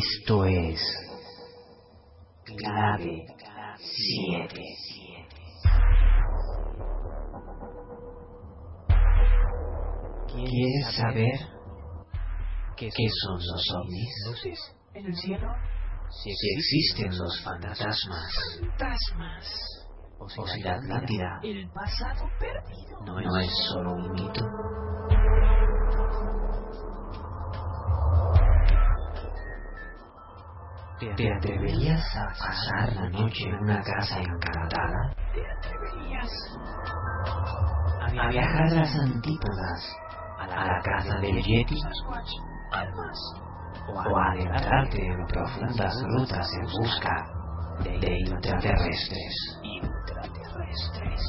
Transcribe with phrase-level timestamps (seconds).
[0.00, 0.80] Esto es
[2.46, 3.26] Clave
[3.76, 4.62] 7.
[10.26, 11.38] ¿Quieres saber
[12.78, 14.14] qué son los ovnis?
[14.26, 14.58] Luces
[14.94, 15.48] en el cielo.
[16.08, 19.46] Si existen los fantasmas Fantasmas.
[20.18, 23.00] o si la Atlántida El pasado perdido.
[23.04, 24.44] no es solo un mito.
[31.00, 35.14] ¿Te atreverías a pasar la noche en una casa encantada?
[35.32, 36.30] ¿Te atreverías?
[38.02, 39.96] ¿A viajar a las antípodas?
[40.40, 41.80] ¿A la casa del Yeti?
[43.88, 47.26] ¿O a adentrarte en profundas rutas en busca
[47.82, 49.58] de intraterrestres?
[49.62, 51.22] Intraterrestres.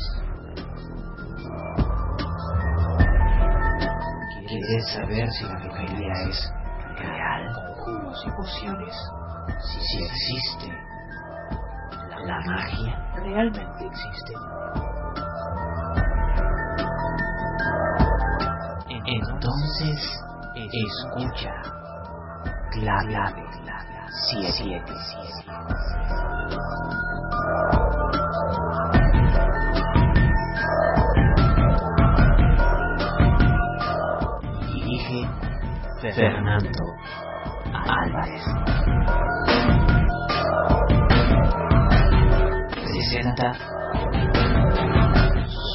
[4.49, 6.53] ¿Quieres saber si la brujería es
[6.97, 7.53] real?
[7.55, 9.20] Conjuros y pociones.
[9.59, 10.71] Si, existe
[12.25, 13.13] la magia.
[13.15, 14.37] Realmente existen.
[19.05, 20.23] Entonces,
[20.55, 21.53] escucha.
[22.71, 23.51] Clave
[24.11, 24.83] 7.
[34.73, 35.29] Dirige
[36.01, 36.90] Fernando
[43.21, 43.53] Presenta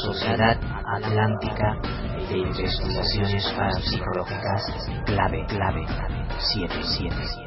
[0.03, 1.79] Sociedad Atlántica
[2.29, 4.63] de Investigaciones Parapsicológicas
[5.05, 5.87] Clave Clave
[6.41, 7.46] 77.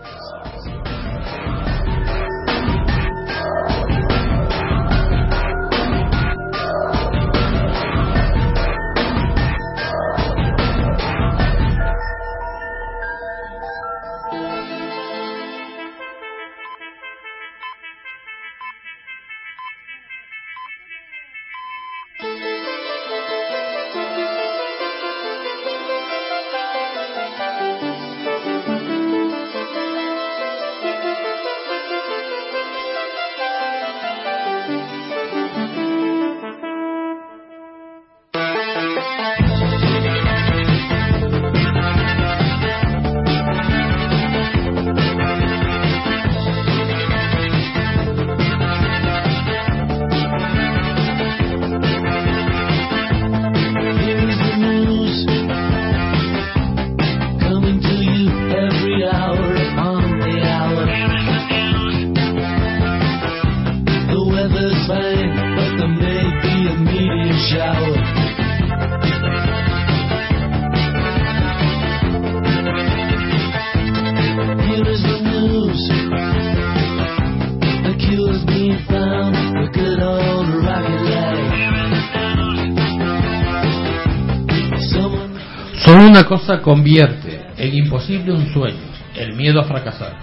[86.58, 88.80] Convierte en imposible un sueño,
[89.16, 90.18] el miedo a fracasar.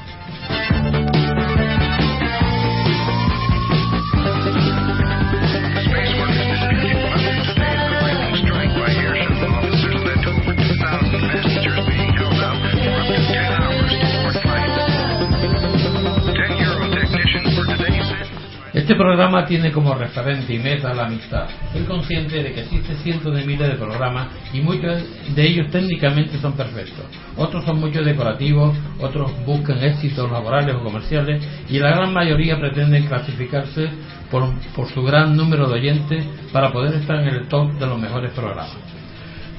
[19.26, 21.48] Programa tiene como referente y meta la amistad.
[21.72, 25.02] Soy consciente de que existen cientos de miles de programas y muchos
[25.34, 27.04] de ellos técnicamente son perfectos.
[27.36, 33.06] Otros son muchos decorativos, otros buscan éxitos laborales o comerciales y la gran mayoría pretenden
[33.06, 33.88] clasificarse
[34.30, 34.44] por,
[34.76, 38.30] por su gran número de oyentes para poder estar en el top de los mejores
[38.30, 38.76] programas.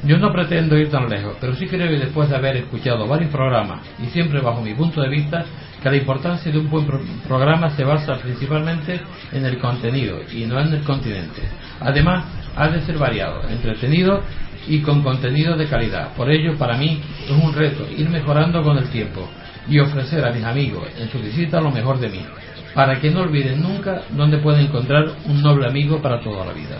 [0.04, 3.32] Yo no pretendo ir tan lejos, pero sí creo que después de haber escuchado varios
[3.32, 5.44] programas y siempre bajo mi punto de vista,
[5.90, 9.00] que la importancia de un buen pro- programa se basa principalmente
[9.32, 11.42] en el contenido y no en el continente.
[11.80, 12.26] Además,
[12.56, 14.22] ha de ser variado, entretenido
[14.68, 16.14] y con contenido de calidad.
[16.16, 19.28] Por ello, para mí es un reto ir mejorando con el tiempo
[19.70, 22.26] y ofrecer a mis amigos en su visita lo mejor de mí,
[22.74, 26.78] para que no olviden nunca dónde pueden encontrar un noble amigo para toda la vida.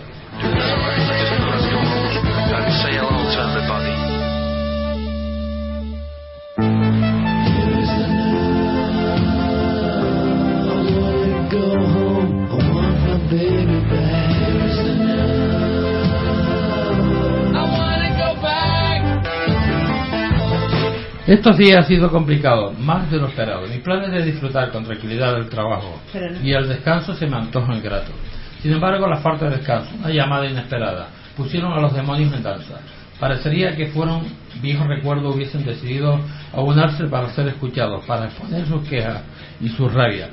[21.28, 23.66] Estos días ha sido complicado, más de lo esperado.
[23.66, 26.00] Mis planes de disfrutar con tranquilidad del trabajo
[26.42, 28.14] y el descanso se me antojan gratos.
[28.62, 32.80] Sin embargo, la falta de descanso, una llamada inesperada, pusieron a los demonios en danza.
[33.20, 34.22] Parecería que fueron
[34.62, 36.18] viejos recuerdos hubiesen decidido
[36.54, 39.20] aunarse para ser escuchados, para exponer sus quejas
[39.60, 40.30] y sus rabias.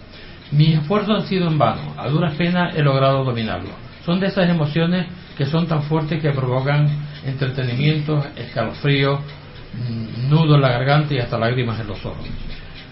[0.52, 3.74] Mis esfuerzos han sido en vano, a duras penas he logrado dominarlos.
[4.06, 5.08] Son de esas emociones
[5.38, 6.88] que son tan fuertes que provocan
[7.26, 9.20] entretenimientos, escalofríos,
[10.30, 12.28] nudos en la garganta y hasta lágrimas en los ojos.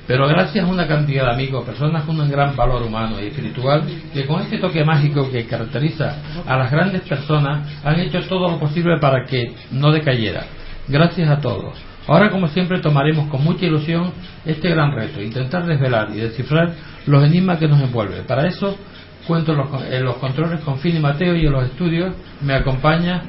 [0.05, 3.83] Pero gracias a una cantidad de amigos, personas con un gran valor humano y espiritual,
[4.13, 8.59] que con este toque mágico que caracteriza a las grandes personas, han hecho todo lo
[8.59, 10.45] posible para que no decayera.
[10.89, 11.77] Gracias a todos.
[12.05, 14.11] Ahora, como siempre, tomaremos con mucha ilusión
[14.45, 16.73] este gran reto, intentar desvelar y descifrar
[17.05, 18.25] los enigmas que nos envuelven.
[18.25, 18.77] Para eso,
[19.25, 23.23] cuento los, en los controles con Fini Mateo y en los estudios me acompaña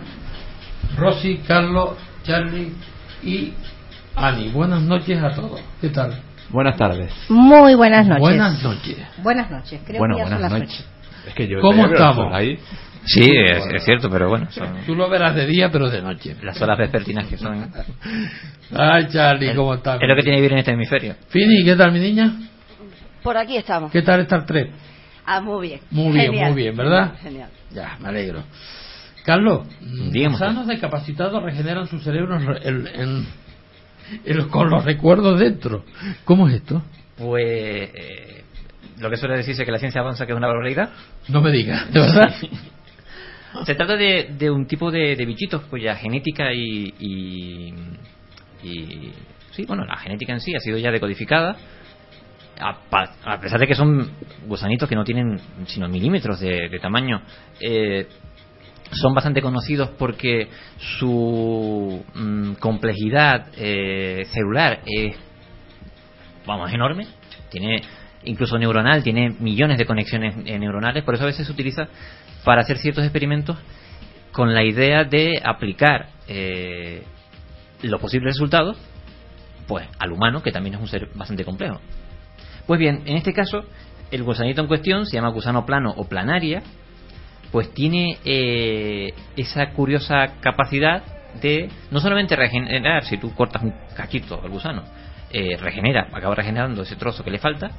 [0.97, 1.91] Rosy, Carlos,
[2.25, 2.73] Charlie
[3.25, 3.53] y
[4.17, 4.49] Ani.
[4.51, 5.61] Buenas noches a todos.
[5.81, 6.21] ¿Qué tal?
[6.51, 7.13] Buenas tardes.
[7.29, 8.21] Muy buenas noches.
[8.21, 8.97] Buenas noches.
[9.19, 9.81] Buenas noches.
[9.87, 10.87] Creo bueno, que ya son buenas las noches.
[11.27, 12.27] Es que yo ¿Cómo estamos?
[12.27, 12.59] por Ahí.
[13.07, 16.37] Sí, es, es cierto, pero bueno, son Tú lo verás de día, pero de noche.
[16.43, 17.71] las horas vespertinas que son.
[18.75, 20.01] Ay, Charlie, ¿cómo estás?
[20.01, 21.15] Es lo que tiene que vivir en este hemisferio.
[21.29, 22.33] Fini, ¿qué tal, mi niña?
[23.23, 23.91] Por aquí estamos.
[23.91, 24.71] ¿Qué tal Star Trek?
[25.27, 25.81] Ah, muy bien.
[25.91, 26.53] Muy bien, Genial.
[26.53, 27.15] muy bien, ¿verdad?
[27.23, 27.49] Genial.
[27.73, 28.43] Ya, me alegro.
[29.25, 30.37] Carlos, Dígame.
[30.37, 33.27] sanos discapacitados regeneran sus cerebros en- en-
[34.25, 35.85] en- con los recuerdos dentro.
[36.25, 36.83] ¿Cómo es esto?
[37.17, 37.45] Pues.
[37.45, 38.45] eh,
[39.01, 40.91] lo que suele decirse que la ciencia avanza, que es una barbaridad.
[41.29, 42.35] No me digas, ¿de verdad?
[43.67, 47.75] Se trata de, de un tipo de, de bichitos cuya genética y, y,
[48.65, 49.13] y-
[49.53, 51.57] Sí, bueno, la genética en sí ha sido ya decodificada.
[52.59, 54.11] A pesar de que son
[54.47, 57.23] gusanitos que no tienen sino milímetros de, de tamaño,
[57.61, 58.07] eh,
[58.93, 60.49] son bastante conocidos porque
[60.79, 65.17] su mm, complejidad eh, celular es,
[66.47, 67.07] vamos, enorme.
[67.51, 67.83] Tiene
[68.25, 71.89] incluso neuronal, tiene millones de conexiones eh, neuronales, por eso a veces se utiliza
[72.45, 73.57] para hacer ciertos experimentos
[74.33, 77.03] con la idea de aplicar eh,
[77.83, 78.77] los posibles resultados
[79.67, 81.81] pues al humano, que también es un ser bastante complejo.
[82.67, 83.65] Pues bien, en este caso,
[84.11, 86.63] el gusanito en cuestión se llama gusano plano o planaria,
[87.55, 91.05] pues tiene eh, esa curiosa capacidad
[91.41, 94.83] de no solamente regenerar, si tú cortas un cachito al gusano,
[95.31, 97.71] eh, regenera, acaba regenerando ese trozo que le falta,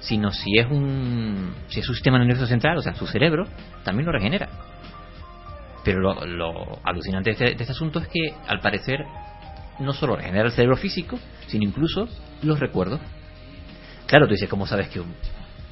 [0.00, 3.46] sino si es un si es su sistema nervioso central, o sea, su cerebro,
[3.84, 4.50] también lo regenera.
[5.82, 9.02] Pero lo, alucinante de este, de este asunto es que, al parecer,
[9.78, 12.06] no solo regenera el cerebro físico, sino incluso
[12.42, 13.00] los recuerdos.
[14.06, 15.14] Claro, tú dices, ¿cómo sabes que un,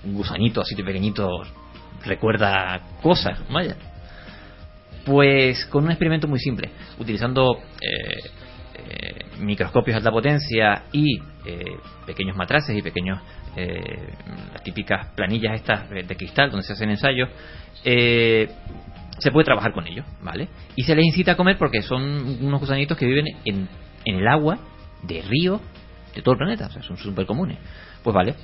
[0.05, 1.29] un gusanito así de pequeñito
[2.05, 3.39] recuerda cosas?
[3.51, 3.77] Vaya.
[5.05, 8.31] Pues con un experimento muy simple, utilizando eh,
[8.89, 11.77] eh, microscopios de alta potencia y eh,
[12.07, 13.19] pequeños matraces y pequeños
[13.57, 14.09] eh,
[14.53, 17.29] las típicas planillas estas de, cristal donde se hacen ensayos
[17.83, 22.61] se puede trabajar con ellos vale y se les incita a comer porque son unos
[22.61, 23.69] gusanitos que viven en,
[24.05, 24.59] en el agua
[25.03, 25.61] de ríos
[26.15, 27.59] de todo el planeta o sea son súper comunes
[28.03, 28.35] pues vale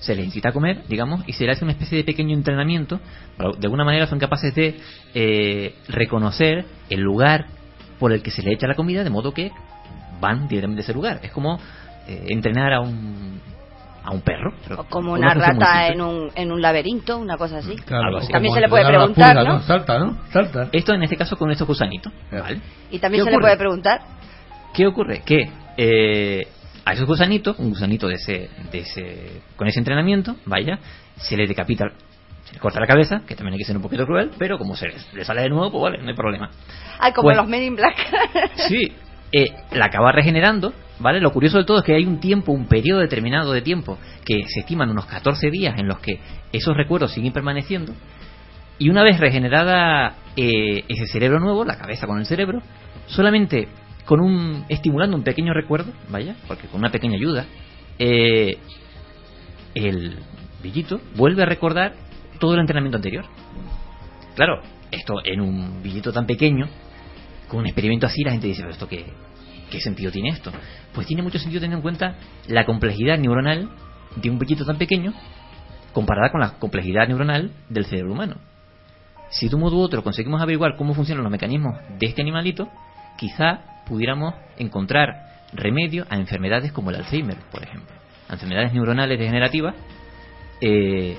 [0.00, 3.00] se les incita a comer, digamos, y se les hace una especie de pequeño entrenamiento.
[3.36, 4.78] pero de alguna manera son capaces de
[5.14, 7.46] eh, reconocer el lugar
[7.98, 9.50] por el que se le echa la comida, de modo que
[10.20, 11.20] van directamente a ese lugar.
[11.22, 11.58] Es como
[12.06, 13.40] eh, entrenar a un
[14.08, 14.54] a un perro.
[14.76, 17.76] O como una rata en un, en un laberinto, una cosa así.
[17.90, 18.32] Algo así.
[18.32, 19.60] También se le puede preguntar, pulga, ¿no?
[19.60, 20.16] Salta, ¿no?
[20.32, 20.68] Salta.
[20.72, 22.12] Esto en este caso con estos gusanitos.
[22.32, 22.60] ¿vale?
[22.90, 24.00] Y también ¿Qué se le puede preguntar.
[24.72, 25.22] ¿Qué ocurre?
[25.26, 26.46] Que eh,
[26.88, 30.78] a esos gusanitos, un gusanito de ese, de ese, con ese entrenamiento, vaya,
[31.16, 31.84] se le decapita,
[32.44, 34.74] se le corta la cabeza, que también hay que ser un poquito cruel, pero como
[34.74, 36.50] se les- le sale de nuevo, pues vale, no hay problema.
[36.98, 37.96] Ay, como Pues- los Men in Black.
[38.68, 38.92] Sí,
[39.32, 41.20] eh, la acaba regenerando, ¿vale?
[41.20, 44.44] Lo curioso de todo es que hay un tiempo, un periodo determinado de tiempo, que
[44.48, 46.18] se estiman unos 14 días en los que
[46.52, 47.92] esos recuerdos siguen permaneciendo,
[48.78, 52.62] y una vez regenerada eh, ese cerebro nuevo, la cabeza con el cerebro,
[53.08, 53.68] solamente
[54.08, 57.44] con un estimulando un pequeño recuerdo, vaya, porque con una pequeña ayuda,
[57.98, 58.56] eh,
[59.74, 60.16] el
[60.62, 61.92] villito vuelve a recordar
[62.40, 63.26] todo el entrenamiento anterior.
[64.34, 66.68] Claro, esto en un villito tan pequeño,
[67.48, 69.12] con un experimento así, la gente dice, pero esto qué,
[69.70, 70.52] qué sentido tiene esto?
[70.94, 73.68] Pues tiene mucho sentido teniendo en cuenta la complejidad neuronal
[74.16, 75.12] de un villito tan pequeño
[75.92, 78.36] comparada con la complejidad neuronal del cerebro humano.
[79.28, 82.70] Si de un modo u otro conseguimos averiguar cómo funcionan los mecanismos de este animalito,
[83.18, 87.94] quizá pudiéramos encontrar remedio a enfermedades como el Alzheimer, por ejemplo.
[88.28, 89.74] A enfermedades neuronales degenerativas
[90.60, 91.16] eh,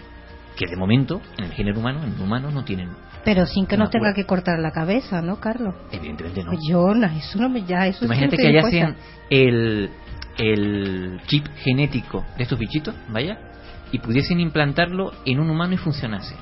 [0.55, 2.89] que de momento en el género humano, en el humano, no tienen.
[3.23, 5.75] Pero sin que nos tenga que cortar la cabeza, ¿no, Carlos?
[5.91, 6.51] Evidentemente no.
[6.67, 8.95] Yo, no, eso no me, ya, eso Imagínate que dispuesta.
[9.29, 9.89] el,
[10.37, 13.37] el chip genético de estos bichitos, vaya,
[13.91, 16.35] y pudiesen implantarlo en un humano y funcionase.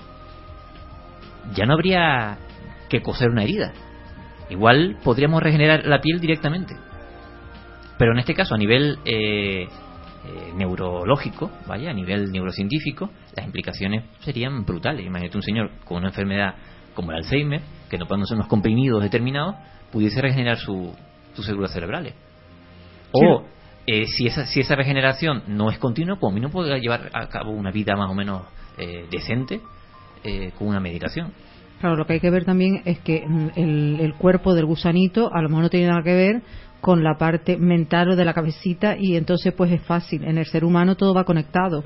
[1.53, 2.37] Ya no habría
[2.89, 3.73] que coser una herida.
[4.49, 6.75] Igual podríamos regenerar la piel directamente.
[7.97, 9.67] Pero en este caso, a nivel eh, eh,
[10.55, 15.05] neurológico, vaya, a nivel neurocientífico, las implicaciones serían brutales.
[15.05, 16.55] Imagínate un señor con una enfermedad
[16.93, 19.55] como el Alzheimer, que no pueden ser unos comprimidos determinados,
[19.91, 20.93] pudiese regenerar su-
[21.33, 22.13] sus células cerebrales.
[23.13, 23.45] O
[23.87, 27.09] eh, si, esa, si esa regeneración no es continua, pues a mí no podrá llevar
[27.13, 28.43] a cabo una vida más o menos
[28.77, 29.61] eh, decente
[30.23, 31.31] eh, con una medicación.
[31.79, 35.29] Claro, lo que hay que ver también es que mm, el, el cuerpo del gusanito
[35.33, 36.41] a lo mejor no tiene nada que ver
[36.81, 40.23] con la parte mental o de la cabecita y entonces pues es fácil.
[40.23, 41.83] En el ser humano todo va conectado.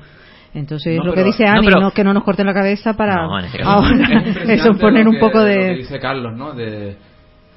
[0.54, 2.54] Entonces No, lo que pero- dice no, Ani, pero- no, que no nos corten la
[2.54, 5.98] cabeza para No, este ahora Es eso poner un que- poco lo que de dice
[5.98, 6.52] Carlos, ¿no?
[6.52, 6.96] De,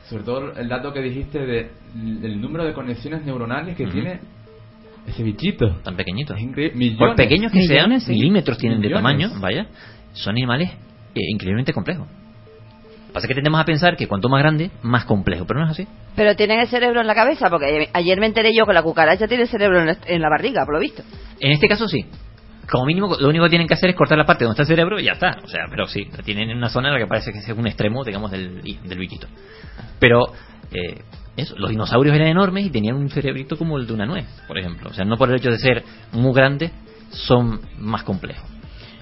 [0.10, 4.20] sobre todo el dato que dijiste de, del número de conexiones neuronales que tiene
[5.08, 5.78] ese bichito.
[5.84, 5.96] Tan
[6.40, 6.76] increíble.
[6.76, 6.98] Millones.
[7.00, 8.12] Por pequeños que sean, sí.
[8.12, 9.68] milímetros tienen de tamaño, vaya,
[10.14, 10.70] son animales
[11.16, 12.08] eh, increíblemente complejos.
[13.16, 15.88] Pasa que tendemos a pensar que cuanto más grande, más complejo, pero no es así.
[16.18, 19.26] Pero tienen el cerebro en la cabeza, porque ayer me enteré yo que la cucaracha
[19.26, 21.02] tiene el cerebro en la, en la barriga, por lo visto.
[21.40, 22.06] En este caso sí.
[22.70, 24.68] Como mínimo, lo único que tienen que hacer es cortar la parte donde está el
[24.68, 25.38] cerebro y ya está.
[25.42, 27.48] O sea, pero sí, lo tienen en una zona en la que parece que es
[27.48, 29.28] un extremo, digamos, del, del bichito.
[29.98, 30.26] Pero,
[30.74, 31.02] eh,
[31.38, 34.58] eso, los dinosaurios eran enormes y tenían un cerebrito como el de una nuez, por
[34.58, 34.90] ejemplo.
[34.90, 36.70] O sea, no por el hecho de ser muy grandes,
[37.12, 38.55] son más complejos.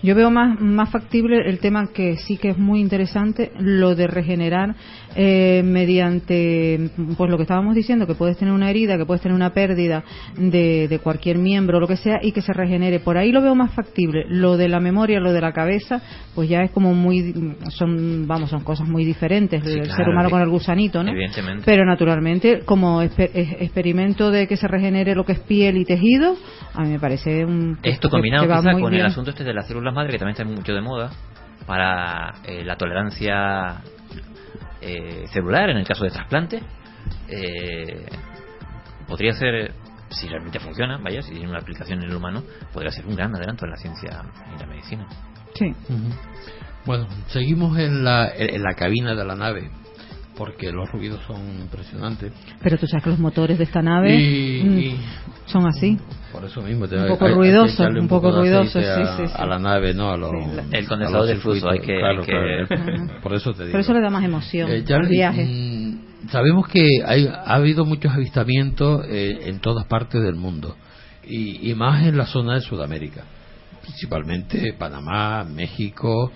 [0.03, 4.07] Yo veo más, más factible el tema que sí que es muy interesante, lo de
[4.07, 4.75] regenerar
[5.15, 9.33] eh, mediante, pues lo que estábamos diciendo, que puedes tener una herida, que puedes tener
[9.33, 10.03] una pérdida
[10.35, 12.99] de, de cualquier miembro, lo que sea, y que se regenere.
[12.99, 14.25] Por ahí lo veo más factible.
[14.27, 16.01] Lo de la memoria, lo de la cabeza,
[16.35, 19.63] pues ya es como muy, son, vamos, son cosas muy diferentes.
[19.63, 21.11] Sí, el claro, ser humano con el gusanito, ¿no?
[21.11, 21.63] evidentemente.
[21.65, 26.35] Pero naturalmente, como experimento de que se regenere lo que es piel y tejido,
[26.73, 27.77] a mí me parece un.
[27.83, 30.45] Esto combinado que quizá con el asunto este de las células madre, que también está
[30.45, 31.11] mucho de moda,
[31.65, 33.81] para eh, la tolerancia
[34.81, 36.63] eh, celular en el caso de trasplantes,
[37.27, 38.05] eh,
[39.07, 39.73] podría ser,
[40.09, 43.35] si realmente funciona, vaya, si tiene una aplicación en el humano, podría ser un gran
[43.35, 44.23] adelanto en la ciencia
[44.55, 45.07] y la medicina.
[45.55, 45.73] Sí.
[46.85, 49.71] Bueno, seguimos en la, en la cabina de la nave,
[50.37, 52.31] porque los ruidos son impresionantes.
[52.61, 54.97] Pero tú sabes que los motores de esta nave Y- mm, y-
[55.45, 55.97] son así.
[56.31, 59.33] Por eso mismo, te- Un poco hay- ruidoso, un poco ruidoso, sí, a, sí, sí.
[59.35, 60.09] a la nave, ¿no?
[60.09, 63.19] A los, Sí, la- El condensador del flujo, hay que- Claro, hay que- claro, Ajá.
[63.21, 63.71] Por eso te digo.
[63.73, 65.45] Pero eso le da más emoción Eh, al Charlie, viaje.
[65.45, 70.75] mm, sabemos que hay, ha habido muchos avistamientos eh, en todas partes del mundo
[71.27, 73.23] y, y más en la zona de Sudamérica,
[73.83, 76.31] principalmente Panamá, México,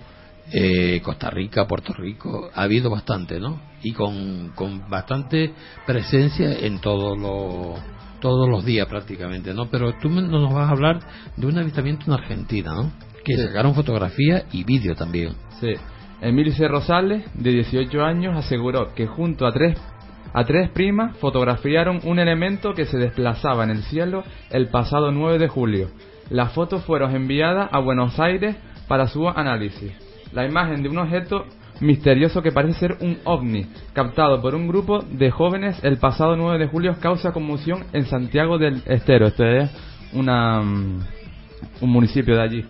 [0.52, 3.60] eh, Costa Rica, Puerto Rico, ha habido bastante, ¿no?
[3.82, 5.52] Y con, con bastante
[5.86, 7.78] presencia en todos los
[8.20, 9.66] todos los días prácticamente, ¿no?
[9.70, 10.98] Pero tú nos vas a hablar
[11.36, 12.90] de un avistamiento en Argentina, ¿no?
[13.24, 13.42] Que Sí.
[13.42, 15.34] sacaron fotografía y vídeo también.
[15.60, 15.74] Sí.
[16.20, 19.78] Emilce Rosales, de 18 años, aseguró que junto a tres,
[20.32, 25.38] a tres primas fotografiaron un elemento que se desplazaba en el cielo el pasado 9
[25.38, 25.90] de julio.
[26.28, 28.56] Las fotos fueron enviadas a Buenos Aires
[28.88, 29.92] para su análisis.
[30.32, 31.44] La imagen de un objeto
[31.80, 36.58] misterioso que parece ser un ovni, captado por un grupo de jóvenes el pasado 9
[36.58, 39.26] de julio, causa conmoción en Santiago del Estero.
[39.26, 39.70] Esto es
[40.12, 41.00] una, mm,
[41.80, 42.64] un municipio de allí.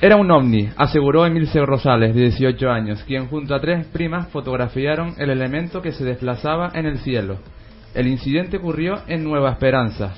[0.00, 5.14] Era un ovni, aseguró Emilce Rosales, de 18 años, quien junto a tres primas fotografiaron
[5.18, 7.38] el elemento que se desplazaba en el cielo.
[7.94, 10.14] El incidente ocurrió en Nueva Esperanza.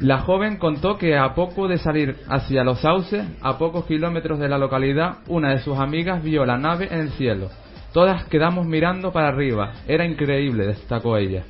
[0.00, 4.48] La joven contó que a poco de salir hacia los sauces, a pocos kilómetros de
[4.48, 7.48] la localidad, una de sus amigas vio la nave en el cielo.
[7.92, 9.72] Todas quedamos mirando para arriba.
[9.88, 11.44] Era increíble, destacó ella.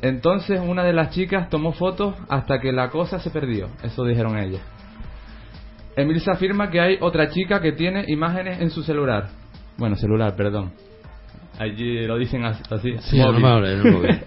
[0.00, 3.68] Entonces una de las chicas tomó fotos hasta que la cosa se perdió.
[3.82, 4.62] Eso dijeron ellas.
[5.96, 9.28] Emilce afirma que hay otra chica que tiene imágenes en su celular.
[9.76, 10.72] Bueno, celular, perdón.
[11.58, 12.94] Allí lo dicen as- así.
[13.00, 13.32] Sí, móvil.
[13.34, 14.20] no me hables, no me hables.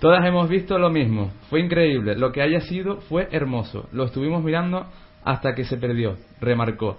[0.00, 1.30] Todas hemos visto lo mismo.
[1.50, 2.16] Fue increíble.
[2.16, 3.88] Lo que haya sido fue hermoso.
[3.92, 4.86] Lo estuvimos mirando
[5.24, 6.96] hasta que se perdió, remarcó.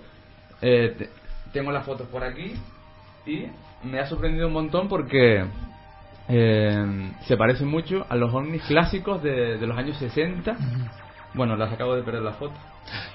[0.62, 1.10] Eh, te-
[1.52, 2.54] tengo las fotos por aquí
[3.26, 3.46] y
[3.84, 5.44] me ha sorprendido un montón porque
[6.30, 10.56] eh, se parecen mucho a los ovnis clásicos de, de los años 60.
[11.34, 12.54] Bueno, las acabo de perder la foto.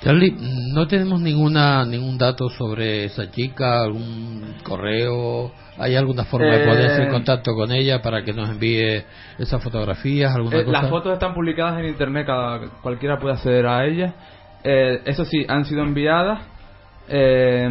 [0.03, 0.35] Charlie,
[0.73, 6.85] no tenemos ninguna ningún dato sobre esa chica, algún correo, ¿hay alguna forma de poder
[6.87, 9.05] Eh, hacer contacto con ella para que nos envíe
[9.39, 10.81] esas fotografías, alguna Eh, cosa?
[10.81, 14.15] las fotos están publicadas en internet, cada, cualquiera puede acceder a ellas.
[14.65, 16.41] Eh, eso sí, han sido enviadas,
[17.09, 17.69] eh,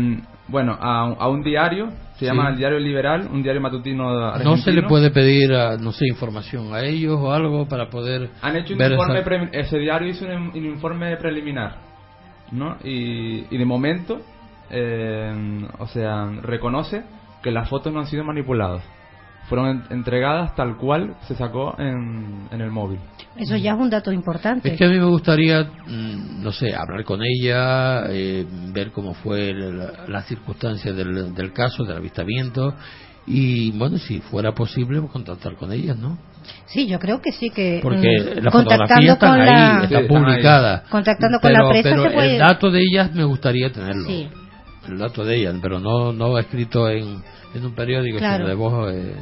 [0.48, 2.26] bueno, a, a un diario, se Sí.
[2.26, 4.52] llama el Diario Liberal, un diario matutino argentino.
[4.56, 8.30] ¿No se le puede pedir, a, no sé, información a ellos o algo para poder
[8.42, 11.76] Han hecho un ver informe, esa- pre- ese diario hizo un, un informe preliminar,
[12.52, 12.78] ¿no?
[12.84, 14.22] Y, y de momento,
[14.70, 17.04] eh, o sea, reconoce
[17.44, 18.84] que las fotos no han sido manipuladas.
[19.48, 23.00] Fueron en- entregadas tal cual se sacó en, en el móvil.
[23.38, 24.72] Eso ya es un dato importante.
[24.72, 29.14] Es que a mí me gustaría, mm, no sé, hablar con ella, eh, ver cómo
[29.14, 32.74] fue la- las circunstancias del, del caso, del avistamiento,
[33.28, 36.18] y bueno, si fuera posible, pues, contactar con ellas, ¿no?
[36.68, 39.90] Sí, yo creo que sí que Porque mm, las fotografías están con ahí, la están
[39.90, 40.82] Sí, están publicadas.
[40.90, 44.08] Contactando con pero, la prensa pero se puede- el dato de ellas me gustaría tenerlo.
[44.08, 44.28] Sí.
[44.88, 47.22] El dato de ellas, pero no, no escrito en,
[47.54, 48.38] en un periódico, Claro.
[48.38, 49.16] sino de, voz, eh,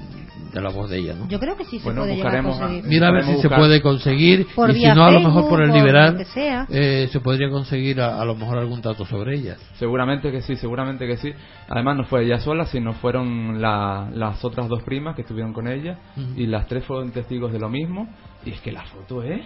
[0.54, 1.28] de la voz de ella, ¿no?
[1.30, 2.84] Yo creo que sí se Bueno, puede llegar a conseguir.
[2.86, 5.62] Mira a ver si se puede conseguir Por y si no a lo mejor por
[5.62, 6.26] el liberal
[6.70, 9.58] eh, se podría conseguir a, a lo mejor algún dato sobre ellas.
[9.80, 11.32] Seguramente que sí, seguramente que sí.
[11.70, 15.68] Además no fue ella sola, sino fueron la- las otras dos primas que estuvieron con
[15.68, 15.98] ella
[16.36, 18.08] y las tres fueron testigos de lo mismo.
[18.46, 19.42] Y es que la foto es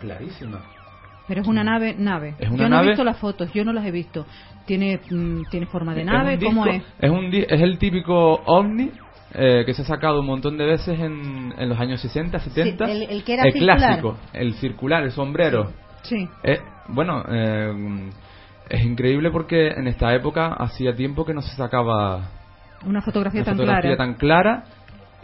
[0.00, 0.60] clarísima.
[1.28, 2.34] Pero es una nave, nave.
[2.38, 4.26] Es una yo no nave- he visto las fotos, yo no las he visto.
[4.64, 7.10] Tiene, mm, tiene forma de Es nave, un ¿cómo disco- es?
[7.10, 8.90] un es el típico ovni
[9.38, 12.86] eh, que se ha sacado un montón de veces en, en los años 60, 70.
[12.86, 13.76] Sí, el- el que era el circular.
[13.76, 15.72] clásico, el circular, el sombrero.
[16.02, 16.28] Sí.
[16.44, 18.10] Eh, bueno, eh,
[18.70, 22.30] es increíble porque en esta época hacía tiempo que no se sacaba
[22.86, 23.96] Una fotografía una tan fotografía clara.
[23.96, 24.64] tan clara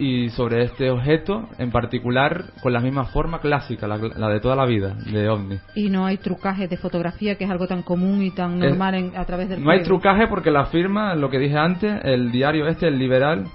[0.04, 4.56] y sobre este objeto en particular con la misma forma clásica, la, la de toda
[4.56, 5.58] la vida, de ovni.
[5.76, 8.94] Y no hay trucajes de fotografía, que es algo tan común y tan Es- normal
[8.96, 12.32] en- a través del No hay trucaje porque la firma, lo que dije antes, el
[12.32, 13.46] diario este, el Liberal,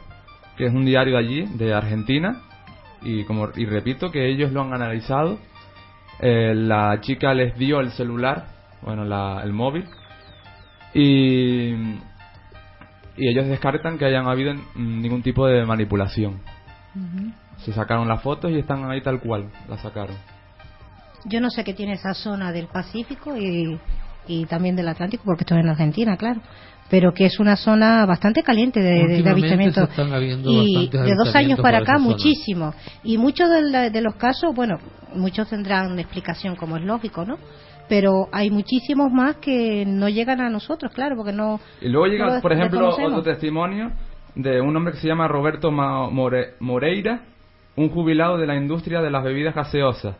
[0.58, 2.42] que es un diario de allí, de Argentina,
[3.02, 5.38] y como y repito que ellos lo han analizado.
[6.20, 8.46] eh, la chica les dio el celular,
[8.82, 9.86] bueno, la- el móvil,
[10.94, 11.74] y,
[13.18, 16.40] y ellos descartan que hayan habido ningún tipo de manipulación.
[17.58, 20.16] Se sacaron las fotos y están ahí tal cual, las sacaron.
[21.26, 23.80] Yo no sé qué tiene esa zona del Pacífico y,
[24.28, 26.42] y también del Atlántico, porque estoy en Argentina, claro.
[26.90, 29.84] Pero que es una zona bastante caliente de, de- avistamiento.
[29.86, 32.74] se están habiendo Y de dos años para acá, muchísimo.
[33.04, 34.78] Y muchos de, la- de los casos, bueno,
[35.14, 37.38] muchos tendrán explicación, como es lógico, ¿no?
[37.90, 41.60] Pero hay muchísimos más que no llegan a nosotros, claro, porque no.
[41.82, 43.92] Y luego llega, por ejemplo, otro testimonio
[44.36, 47.22] de un hombre que se llama Roberto More- Moreira,
[47.76, 50.16] un jubilado de la industria de las bebidas gaseosas,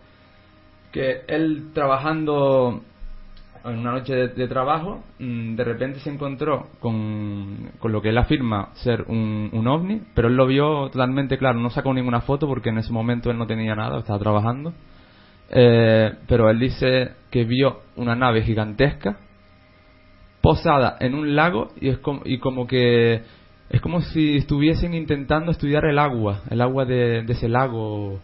[0.92, 2.82] que él trabajando
[3.66, 8.10] en una noche de, de trabajo, mm, de repente se encontró con, con lo que
[8.10, 12.22] él afirma ser un, un ovni, pero él lo vio totalmente claro, no sacó ninguna
[12.22, 14.74] foto porque en ese momento él no tenía nada, estaba trabajando.
[15.50, 19.18] Eh, pero él dice que vio una nave gigantesca
[20.42, 23.22] posada en un lago y es como, y como que
[23.70, 28.20] es como si estuviesen intentando estudiar el agua, el agua de, de ese lago.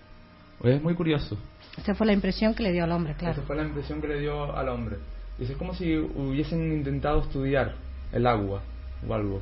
[0.63, 1.37] Es muy curioso.
[1.77, 3.33] Esa fue la impresión que le dio al hombre, claro.
[3.33, 4.97] Esa fue la impresión que le dio al hombre.
[5.37, 7.73] Dice, es como si hubiesen intentado estudiar
[8.11, 8.61] el agua
[9.07, 9.41] o algo.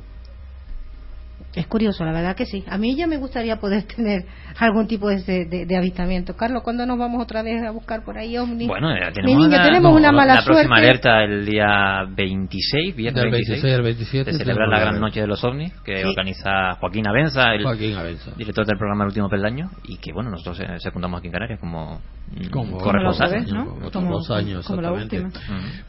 [1.54, 2.64] Es curioso, la verdad que sí.
[2.68, 4.24] A mí ya me gustaría poder tener
[4.58, 6.34] algún tipo de, de, de avistamiento.
[6.34, 8.68] Carlos, ¿cuándo nos vamos otra vez a buscar por ahí ovnis?
[8.68, 10.86] Bueno, ya Mi tenemos, niño, la, tenemos no, una mala la próxima suerte.
[10.88, 15.00] alerta el día 26, viernes Del 26, 26 al 27 se celebra la Gran.
[15.00, 16.04] Noche de los OVNIs que Sí.
[16.08, 18.30] organiza Joaquín Abenza, el Joaquín Abenza.
[18.36, 21.60] director del programa El Último Peldaño, y que bueno, nosotros eh, secundamos aquí en Canarias
[21.60, 22.00] como,
[22.30, 25.20] mm, Como- dos años, como exactamente.
[25.20, 25.42] última.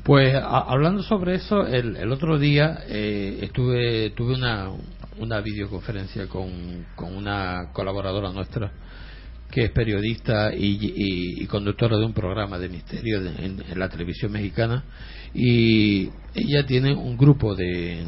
[0.04, 4.70] Pues a- hablando sobre eso, el, el otro día eh, estuve tuve una,
[5.20, 8.72] una videoconferencia con, con una colaboradora nuestra
[9.52, 13.80] que es periodista y, y- y conductora de un programa de misterio de- en, en
[13.80, 14.84] la televisión mexicana
[15.34, 18.04] y ella tiene un grupo de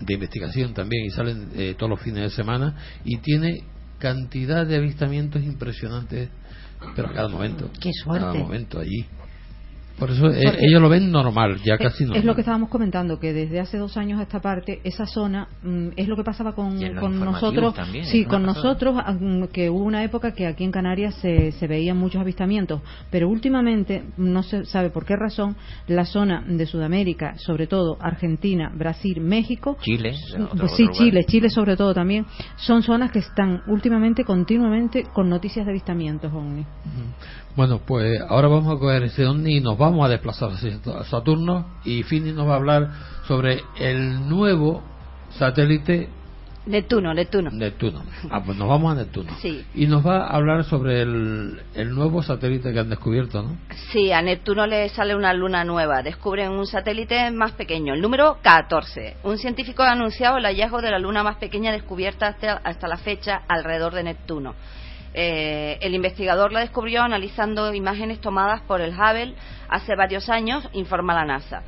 [0.00, 3.62] de investigación también y salen eh, todos los fines de semana y tiene
[3.98, 6.28] cantidad de avistamientos impresionantes
[6.94, 8.20] pero a cada momento Qué suerte.
[8.20, 9.06] cada momento allí
[9.98, 12.68] por eso eh, ellos lo ven normal ya casi Es- normal Es lo que estábamos
[12.68, 16.24] comentando, que desde hace dos años a esta parte, esa zona mm, es lo que
[16.24, 17.74] pasaba con, Y en los con nosotros.
[17.74, 18.62] también, sí, con pasada.
[18.68, 22.20] nosotros, ah, mm, que hubo una época que aquí en Canarias se, se veían muchos
[22.20, 27.96] avistamientos, pero últimamente, no se sabe por qué razón, la zona de Sudamérica, sobre todo
[28.00, 30.14] Argentina, Brasil, México, Chile,
[30.58, 30.96] pues sí, lugar.
[30.98, 32.26] Chile, Chile sobre todo también,
[32.56, 36.64] son zonas que están últimamente, continuamente, con noticias de avistamientos, ovni.
[37.56, 41.66] Bueno, pues ahora vamos a coger ese ovni y nos vamos a desplazar hacia Saturno
[41.84, 42.90] y Fini nos va a hablar
[43.28, 44.82] sobre el nuevo
[45.38, 46.08] satélite
[46.66, 47.50] Neptuno, Neptuno.
[47.50, 48.02] Neptuno.
[48.30, 49.32] Ah, pues nos vamos a Neptuno.
[49.40, 49.64] Sí.
[49.74, 53.58] Y nos va a hablar sobre el, el nuevo satélite que han descubierto, ¿no?
[53.92, 56.02] Sí, a Neptuno le sale una luna nueva.
[56.02, 59.18] Descubren un satélite más pequeño, el número 14.
[59.24, 62.96] Un científico ha anunciado el hallazgo de la luna más pequeña descubierta hasta, hasta la
[62.96, 64.54] fecha alrededor de Neptuno.
[65.14, 69.34] Eh, el investigador la descubrió analizando imágenes tomadas por el Hubble
[69.68, 71.62] hace varios años, informa la NASA.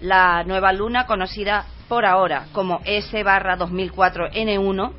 [0.00, 4.92] La nueva luna, conocida por ahora como S-2004N1,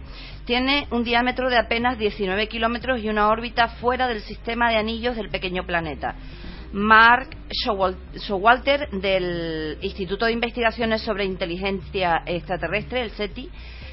[0.45, 5.15] Tiene un diámetro de apenas 19 kilómetros y una órbita fuera del sistema de anillos
[5.15, 6.13] del pequeño planeta.
[6.71, 13.49] Mark Showal- Showalter del Instituto de Investigaciones sobre Inteligencia Extraterrestre, el SETI,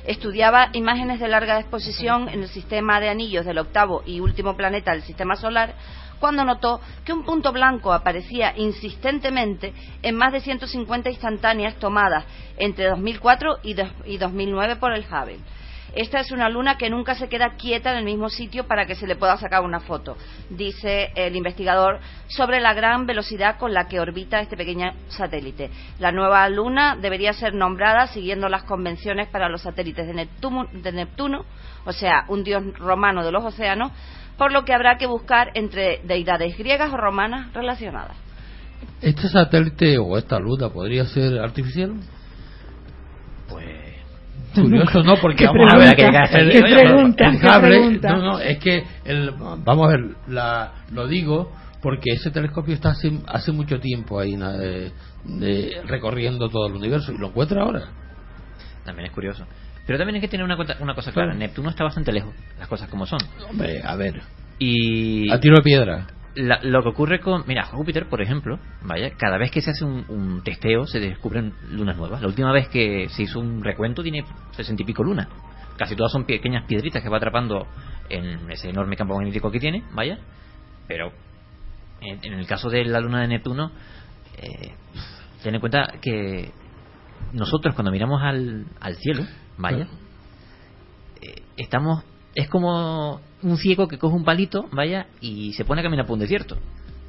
[0.06, 4.92] estudiaba imágenes de larga exposición en el sistema de anillos del octavo y último planeta
[4.92, 5.74] del sistema solar
[6.18, 12.24] cuando notó que un punto blanco aparecía insistentemente en más de 150 instantáneas tomadas
[12.56, 15.38] entre 2004 y, dos- y 2009 por el Hubble.
[15.94, 18.94] Esta es una luna que nunca se queda quieta en el mismo sitio para que
[18.94, 20.16] se le pueda sacar una foto,
[20.48, 25.70] dice el investigador sobre la gran velocidad con la que orbita este pequeño satélite.
[25.98, 30.92] La nueva luna debería ser nombrada siguiendo las convenciones para los satélites de Neptuno, de
[30.92, 31.44] Neptuno,
[31.84, 33.92] o sea, un dios romano de los océanos,
[34.38, 38.16] por lo que habrá que buscar entre deidades griegas o romanas relacionadas.
[39.02, 41.92] ¿Este satélite o esta luna podría ser artificial?
[43.48, 43.81] Pues.
[44.54, 45.16] Curioso, ¿no?
[45.16, 47.28] Porque ¿Qué vamos a ver que el- ¿Qué el- pregunta?
[47.28, 48.08] el ¿Qué Hubble- pregunta?
[48.10, 52.90] no, no, es que el, vamos a ver, la, lo digo porque ese telescopio está
[52.90, 54.92] hace, hace mucho tiempo ahí de-
[55.24, 57.88] de- recorriendo todo el universo y lo encuentra ahora.
[58.84, 59.44] También es curioso.
[59.86, 61.28] Pero también hay que tener una, cosa- una cosa clara.
[61.32, 61.38] Claro.
[61.40, 63.18] Neptuno está bastante lejos, las cosas como son.
[63.50, 64.22] Hombre, a ver,
[64.58, 66.06] Y a tiro de piedra.
[66.34, 67.44] La- lo que ocurre con...
[67.46, 71.54] Mira, Júpiter, por ejemplo, vaya, cada vez que se hace un, un testeo se descubren
[71.70, 72.20] lunas nuevas.
[72.20, 75.28] La última vez que se hizo un recuento tiene sesenta y pico lunas.
[75.76, 77.66] Casi todas son pequeñas piedritas que va atrapando
[78.08, 80.18] en ese enorme campo magnético que tiene, vaya.
[80.86, 81.12] Pero
[82.00, 83.70] en, en el caso de la luna de Neptuno,
[84.38, 84.74] eh,
[85.42, 86.50] ten en cuenta que
[87.32, 89.24] nosotros cuando miramos al, al cielo,
[89.56, 89.86] vaya,
[91.20, 95.84] eh, estamos es como un ciego que coge un palito, vaya, y se pone a
[95.84, 96.56] caminar por un desierto.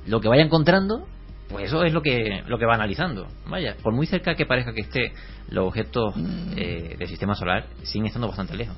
[0.08, 1.08] Lo que vaya encontrando,
[1.50, 3.28] pues eso es lo que lo que va analizando.
[3.48, 5.14] Vaya, por muy cerca que parezca que esté
[5.50, 6.14] los objetos
[6.56, 8.76] eh, del sistema solar, siguen estando bastante lejos.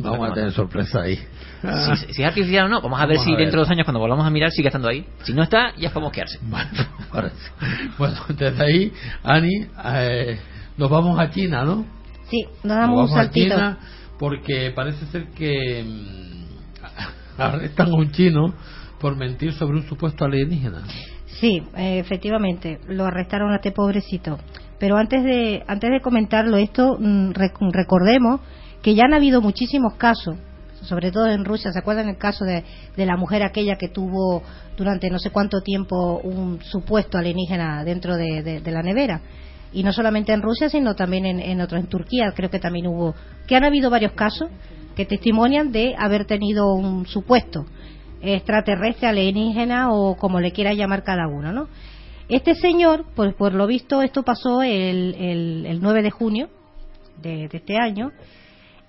[0.00, 1.16] Vamos a tener sorpresa ahí.
[2.06, 3.44] Si, si es artificial o no, vamos a ver Vamos si a ver.
[3.44, 5.06] dentro de dos años cuando volvamos a mirar sigue estando ahí.
[5.22, 6.38] Si no está, ya es para mosquearse.
[7.98, 10.38] Bueno, desde ahí, Ani, eh,
[10.76, 11.84] nos vamos a China, ¿no?
[12.28, 13.54] Sí, nos Nos damos un vamos a saltito.
[13.54, 13.78] China
[14.18, 16.35] porque parece ser que mm,
[17.38, 18.52] arrestan a un chino
[19.00, 20.82] por mentir sobre un supuesto alienígena.
[21.40, 24.38] Sí, eh, efectivamente, lo arrestaron a este pobrecito.
[24.78, 28.40] Pero antes de antes de comentarlo esto, mm, rec- recordemos
[28.82, 30.36] que ya han habido muchísimos casos,
[30.82, 31.72] sobre todo en Rusia.
[31.72, 32.62] ¿Se acuerdan el caso de,
[32.96, 34.42] de la mujer aquella que tuvo
[34.76, 39.20] durante no sé cuánto tiempo un supuesto alienígena dentro de, de- de la nevera?
[39.72, 42.86] Y no solamente en Rusia, sino también en, en otros, en Turquía creo que también
[42.86, 43.14] hubo,
[43.46, 44.48] que han habido varios casos
[44.96, 47.66] que testimonian de haber tenido un supuesto
[48.22, 51.68] extraterrestre, alienígena o como le quiera llamar cada uno, ¿no?
[52.28, 56.48] Este señor, pues por lo visto, esto pasó el, el, el 9 de junio
[57.22, 58.10] de, este año.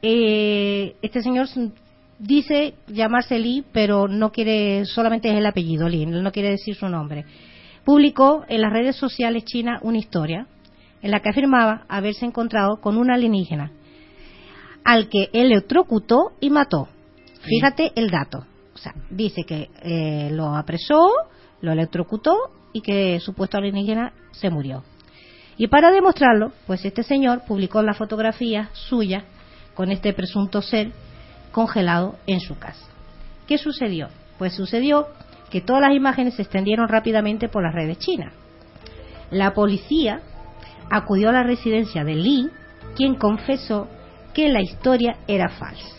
[0.02, 1.48] Eh, este señor
[2.18, 6.90] dice llamarse Lee, pero no quiere, solamente es el apellido Lee, no quiere decir su
[6.90, 7.26] nombre.
[7.84, 10.48] Publicó en las redes sociales chinas una historia
[11.04, 13.72] en la que afirmaba haberse encontrado con un alienígena
[14.88, 16.88] al que electrocutó y mató.
[17.42, 18.46] Fíjate el dato.
[18.74, 21.10] O sea, dice que eh, lo apresó,
[21.60, 22.34] lo electrocutó
[22.72, 24.86] y que supuesto alienígena se murió.
[25.58, 29.26] Y para demostrarlo, pues este señor publicó la fotografía suya
[29.74, 30.94] con este presunto ser
[31.52, 32.88] congelado en su casa.
[33.46, 34.08] ¿Qué sucedió?
[34.38, 35.08] Pues sucedió
[35.50, 38.34] que todas las imágenes se extendieron rápidamente por las redes chinas.
[39.32, 40.22] La policía
[40.90, 42.50] acudió a la residencia de Lee,
[42.96, 43.90] quien confesó
[44.38, 45.98] que la historia era falsa.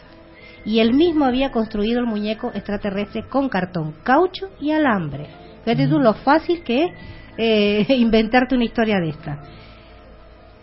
[0.65, 5.27] Y él mismo había construido el muñeco extraterrestre con cartón, caucho y alambre.
[5.65, 6.93] Fíjate tú lo fácil que es
[7.37, 9.43] eh, inventarte una historia de esta.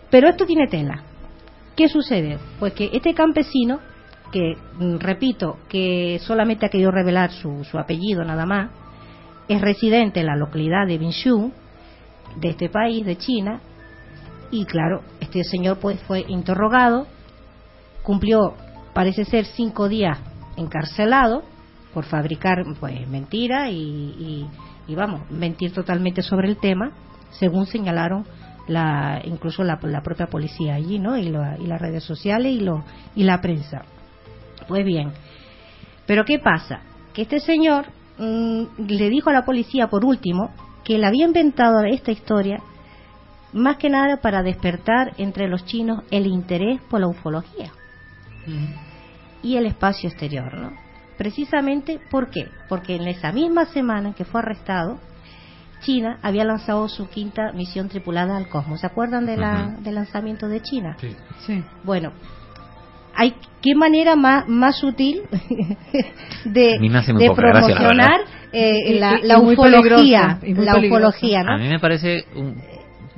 [0.08, 1.02] Pero esto tiene tela.
[1.76, 2.38] ¿Qué sucede?
[2.58, 3.80] Pues que este campesino,
[4.32, 8.70] que mm, repito, que solamente ha querido revelar su, su apellido nada más,
[9.48, 11.52] es residente en la localidad de Binshu,
[12.36, 13.60] de este país, de China,
[14.50, 17.06] y claro, este señor pues fue interrogado,
[18.06, 18.54] cumplió,
[18.94, 20.16] parece ser, cinco días
[20.56, 21.42] encarcelado
[21.92, 24.46] por fabricar pues mentira y, y-
[24.86, 26.92] y, vamos, mentir totalmente sobre el tema,
[27.30, 28.24] según señalaron
[28.68, 31.18] la, incluso la, la propia policía allí, ¿no?
[31.18, 32.84] Y, lo- y las redes sociales y, lo,
[33.16, 33.82] y la prensa.
[34.68, 35.10] Pues bien,
[36.06, 36.82] pero ¿qué pasa?
[37.12, 37.86] Que este señor
[38.18, 40.50] mm, le dijo a la policía, por último,
[40.84, 42.58] que le había inventado esta historia
[43.52, 47.72] más que nada para despertar entre los chinos el interés por la ufología
[49.42, 50.72] y el espacio exterior, ¿no?
[51.18, 52.48] Precisamente, ¿por qué?
[52.68, 54.98] Porque en esa misma semana en que fue arrestado,
[55.80, 58.80] China había lanzado su quinta misión tripulada al cosmos.
[58.80, 60.96] ¿Se acuerdan de la, del lanzamiento de China?
[61.00, 61.14] Sí.
[61.46, 61.62] Sí.
[61.84, 62.12] Bueno,
[63.14, 65.22] hay qué manera más, más sutil
[66.44, 66.78] de,
[67.52, 68.20] gracia, la promocionar
[68.52, 71.52] eh, Y- la, y- la y muy ufología, peligrosa, y muy la ufología, ¿no?
[71.52, 72.60] A mí me parece un,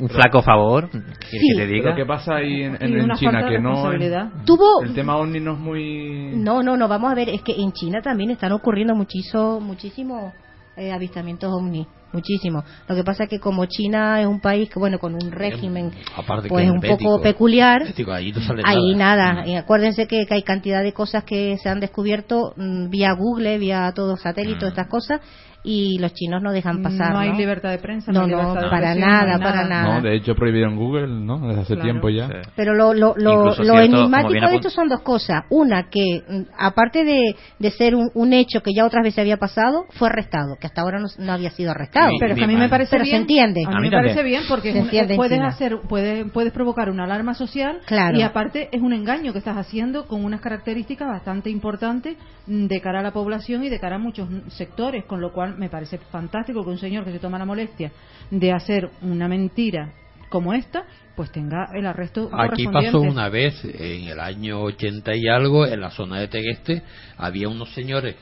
[0.01, 1.49] un flaco favor que, Sí.
[1.53, 1.95] que te diga.
[1.95, 3.71] Que pasa ahí en, en- en China, que no...
[3.71, 4.29] responsabilidad.
[4.45, 6.33] Tuvo El tema ovni no es muy...
[6.37, 10.33] No, no, no, vamos a ver, es que en China también están ocurriendo muchísimo, muchísimos
[10.77, 12.63] eh, avistamientos ovni, muchísimo.
[12.89, 15.91] Lo que pasa es que como China es un país que, bueno, con un régimen
[16.17, 17.83] Aparte que pues es un poco peculiar,
[18.13, 19.33] ahí no sale ahí nada.
[19.33, 19.47] nada.
[19.49, 23.59] Y acuérdense que, que hay cantidad de cosas que se han descubierto mm, vía Google,
[23.59, 25.21] vía todo satélite, todas estas cosas,
[25.65, 27.13] y los chinos no dejan pasar.
[27.13, 27.37] no hay ¿no?
[27.39, 29.95] libertad de prensa, No, hay no, libertad de para nada, no para nada.
[29.97, 31.39] No, de hecho prohibieron Google, ¿no?
[31.49, 31.83] Desde hace Claro.
[31.91, 32.29] tiempo ya.
[32.29, 32.51] Sí.
[32.57, 35.43] Pero lo, lo, lo, lo enigmático de esto son dos cosas.
[35.51, 39.37] Una, que mm, aparte de, de ser un, un hecho que ya otras veces había
[39.37, 42.11] pasado, fue arrestado, que hasta ahora no, no había sido arrestado.
[42.21, 43.17] Pero que a mí me parece pero bien.
[43.17, 43.63] se entiende.
[43.67, 47.35] A A mí me parece bien porque un- puedes hacer, puedes, puedes provocar una alarma
[47.35, 48.17] social Claro.
[48.17, 52.17] y aparte es un engaño que estás haciendo con unas características bastante importantes
[52.47, 55.48] mm, de cara a la población y de cara a muchos sectores, con lo cual
[55.57, 57.93] me parece fantástico que un señor que se toma la molestia
[58.31, 59.93] de hacer una mentira
[60.29, 60.85] como esta,
[61.17, 65.81] pues tenga el arresto Aquí pasó una vez, en el año 80 y algo, en
[65.81, 66.83] la zona de Tegueste,
[67.17, 68.17] había unos señores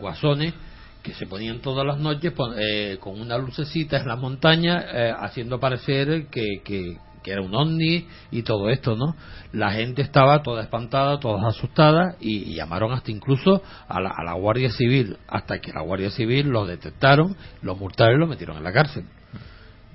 [0.00, 0.54] guasones
[1.02, 5.58] que se ponían todas las noches eh, con una lucecita en la montaña eh, haciendo
[5.58, 9.14] parecer que, que, que era un ovni y todo esto, ¿no?
[9.52, 14.24] La gente estaba toda espantada, todas asustadas y, y llamaron hasta incluso a la, a
[14.24, 18.56] la Guardia Civil, hasta que la Guardia Civil los detectaron, los multaron y los metieron
[18.56, 19.04] en la cárcel.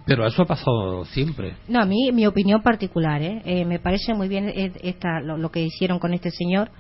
[0.06, 1.58] Pero eso ha pasado siempre.
[1.68, 3.42] No, a mí, mi opinión particular, ¿eh?
[3.44, 6.72] Eh, me parece muy bien eh, esta, lo, lo que hicieron con este señor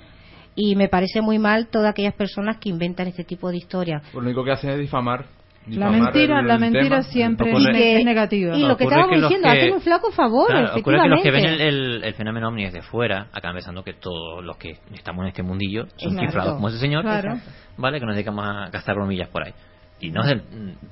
[0.55, 4.01] y me parece muy mal todas aquellas personas que inventan este tipo de historias.
[4.13, 5.25] Lo único que hacen es difamar.
[5.69, 7.03] La mentira, el- la mentira tema.
[7.03, 8.55] siempre Ocurre- es, ne- es negativa.
[8.57, 11.21] Y lo que estábamos que diciendo, que- hacen un flaco favor, Claro, ocurre que los
[11.21, 14.77] que ven el, el- el fenómeno ovni desde fuera acaban pensando que todos los que
[14.93, 16.27] estamos en este mundillo son Claro.
[16.27, 17.33] chiflados como ese señor, Claro.
[17.77, 17.99] ¿vale?
[17.99, 19.53] Que nos dedicamos a gastar bromillas por ahí.
[19.99, 20.43] Y no, es del-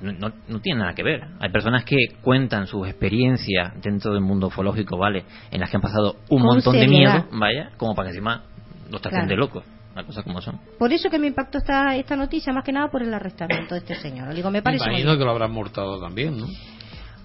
[0.02, 1.22] no, no- no tiene nada que ver.
[1.40, 5.24] Hay personas que cuentan sus experiencias dentro del mundo ufológico, ¿vale?
[5.52, 8.44] En las que han pasado un Con montón de miedo, vaya, como para que encima
[8.92, 9.30] los traten Claro.
[9.30, 9.64] de locos.
[9.96, 10.60] Las cosas como son.
[10.78, 13.80] Por eso que me impactó esta, esta noticia, más que nada por el arrestamiento de
[13.80, 14.34] este señor.
[14.36, 16.48] Digo, me parece Imagino que lo habrán mortado también, ¿no?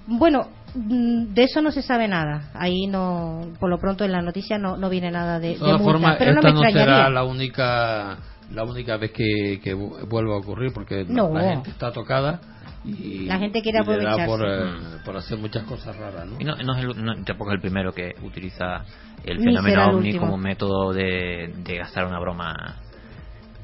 [0.06, 2.50] Bueno, mm, de eso no se sabe nada.
[2.54, 5.58] Ahí no, por lo pronto en la noticia no, no viene nada de, De de
[5.58, 8.18] todas multa, formas, pero no esta me no, será la única
[8.52, 11.32] la única vez que, que vu- vuelva a ocurrir porque No.
[11.32, 12.40] la gente está tocada
[12.84, 14.24] y La gente quiere aprovecharse.
[14.26, 14.72] por, eh,
[15.04, 16.40] por hacer muchas cosas raras, ¿no?
[16.40, 18.84] Y no, no es el- no- tampoco es el primero que utiliza
[19.24, 22.76] el Ni fenómeno el ovni como método de, de gastar una broma,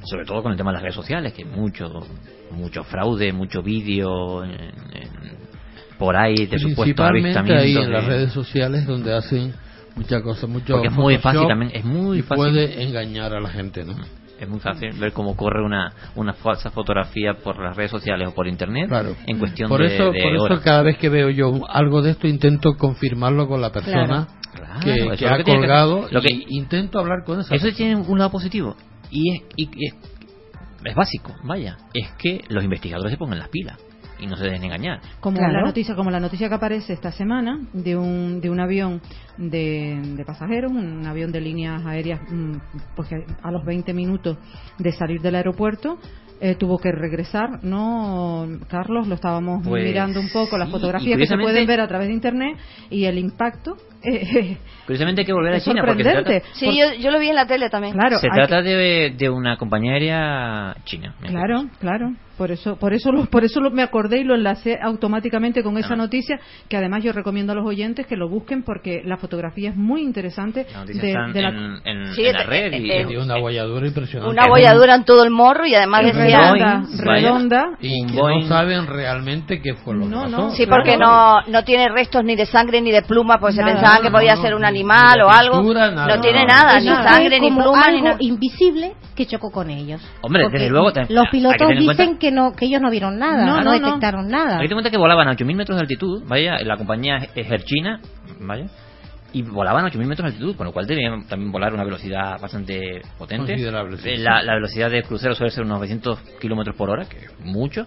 [0.05, 1.89] sobre todo con el tema de las redes sociales, que mucho
[2.53, 5.37] mucho fraude, mucho vídeo en- en-
[5.99, 9.55] por ahí de supuestos Principalmente ahí en las de- redes sociales donde hacen
[9.97, 12.37] muchas cosas, mucho Porque es muy fácil también, es muy y fácil.
[12.45, 13.95] puede engañar a la gente, ¿no?
[14.39, 18.35] Es muy fácil ver cómo corre una, una falsa fotografía por las redes sociales o
[18.35, 19.17] por internet Claro.
[19.27, 20.61] en cuestión Por eso, de por eso horas.
[20.61, 24.97] cada vez que veo yo algo de esto intento confirmarlo con la persona Claro, que,
[25.05, 28.19] lo ha que tiene que- colgado lo y intento hablar con esa Eso tiene un
[28.19, 28.77] lado positivo
[29.11, 29.95] y es, y- y es,
[30.85, 33.77] es básico, vaya, es que los investigadores se pongan las pilas
[34.19, 35.01] y no se dejen engañar.
[35.21, 35.53] como Claro.
[35.53, 39.01] la noticia como la noticia que aparece esta semana de un de un avión
[39.37, 42.53] de, de pasajeros un avión de líneas aéreas mm,
[42.95, 43.09] pues
[43.43, 44.39] a los 20 minutos
[44.79, 45.99] de salir del aeropuerto
[46.41, 51.19] eh, tuvo que regresar no Carlos lo estábamos Pues, mirando un poco las sí, fotografías
[51.19, 52.57] que se pueden ver a través de internet
[52.91, 56.93] y el impacto eh, Curiosamente hay que volver a China porque se trata, Sí, yo,
[57.01, 57.95] yo lo vi en la tele también.
[57.95, 61.15] claro se trata de, de una compañía aérea china.
[61.23, 64.79] claro claro por eso por eso lo, por eso lo- me acordé y lo enlacé
[64.83, 65.97] automáticamente con esa Ah.
[65.97, 69.77] noticia que además yo recomiendo a los oyentes que lo busquen porque la fotografía es
[69.77, 73.05] muy interesante noticias de, están de la- en, en- Sí, en la red y, eh,
[73.07, 74.31] Tiene una bolladura impresionante.
[74.33, 76.53] Una bolladura en todo el morro y además Es decía...
[76.53, 77.67] redonda, redonda.
[77.81, 80.37] y que no saben realmente qué fue lo No, que no.
[80.39, 80.51] pasó.
[80.57, 80.83] Sí, Claro.
[80.83, 84.03] porque no, no tiene restos ni de sangre ni de pluma, pues Nada, se pensaban
[84.03, 85.57] que no, podía no, ser un ni- animal ni o algo.
[85.59, 86.15] pintura, nada.
[86.17, 88.17] no tiene No, nada, ni sangre, ni pluma, ni algo nada.
[88.21, 90.01] invisible que chocó con ellos.
[90.23, 92.91] Hombre, Porque desde luego, los que pilotos en dicen cuenta- que no que ellos no
[92.91, 93.87] vieron nada, No, no, no, no.
[93.87, 94.59] detectaron nada.
[94.59, 97.63] Hay que cuenta que volaban a 8.000 metros de altitud, vaya, la compañía es Air
[97.65, 98.01] China,
[98.41, 98.67] vaya,
[99.33, 101.85] y volaban a 8.000 metros de altitud, con lo cual debían también volar a una
[101.85, 103.55] velocidad bastante potente.
[104.19, 107.87] La, la velocidad de crucero suele ser unos 900 kilómetros por hora, que es mucho,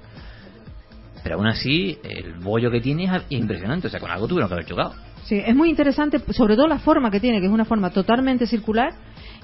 [1.23, 4.54] pero aún así el bollo que tiene es impresionante, o sea, con algo tuvieron que
[4.56, 4.93] haber chocado.
[5.23, 8.47] Sí, es muy interesante, sobre todo la forma que tiene, que es una forma totalmente
[8.47, 8.93] circular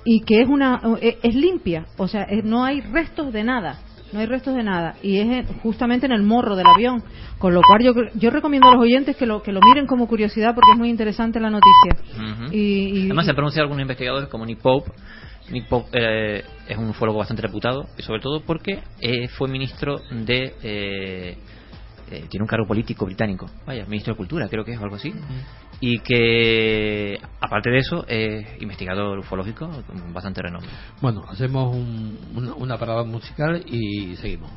[0.04, 3.80] y que es una eh, es limpia, o sea, es- no hay restos de nada,
[4.16, 4.96] no hay restos de nada.
[5.04, 7.04] Y es en- justamente en el morro del avión,
[7.38, 10.08] con lo cual yo yo recomiendo a los oyentes que lo que lo miren como
[10.08, 11.92] curiosidad porque es muy interesante la noticia.
[12.52, 14.92] Y, y- Además se pronuncia algunos investigadores como Nick Pope.
[15.52, 20.00] Nick Pope eh, es un ufólogo bastante reputado y sobre todo porque eh, fue ministro
[20.10, 21.38] de eh,
[22.12, 23.48] eh, tiene un cargo político británico.
[23.68, 25.14] Vaya ministro de cultura creo que es o algo así
[25.88, 30.68] y que aparte de eso es investigador ufológico con bastante renombre
[31.00, 34.50] Bueno, hacemos un- una, una parada musical y seguimos.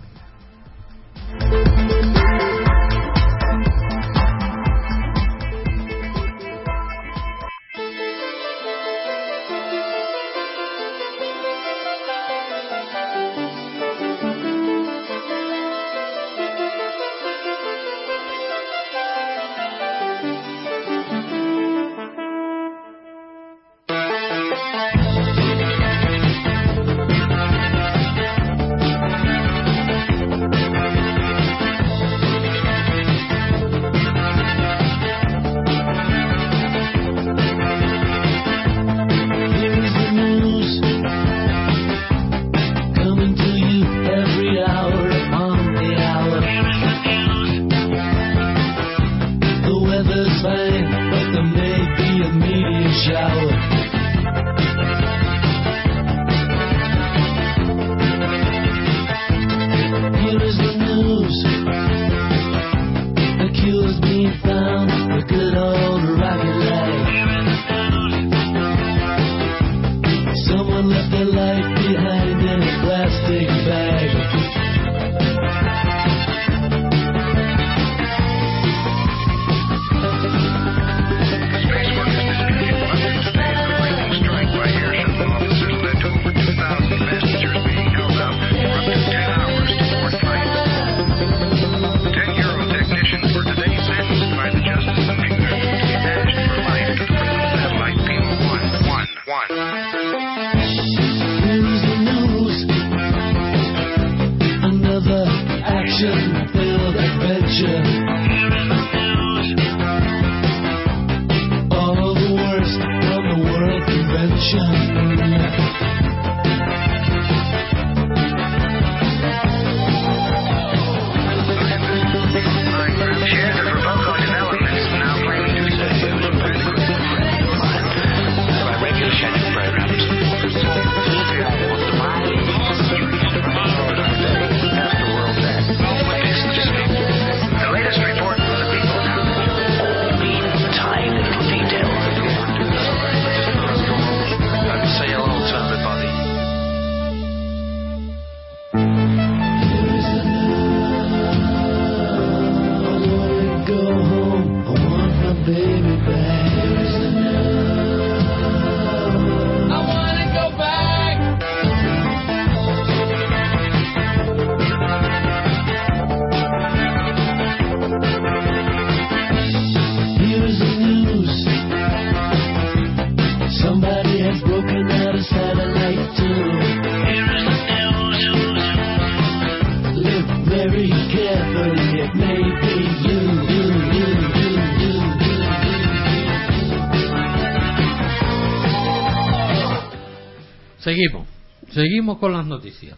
[191.82, 192.96] Seguimos, con las noticias.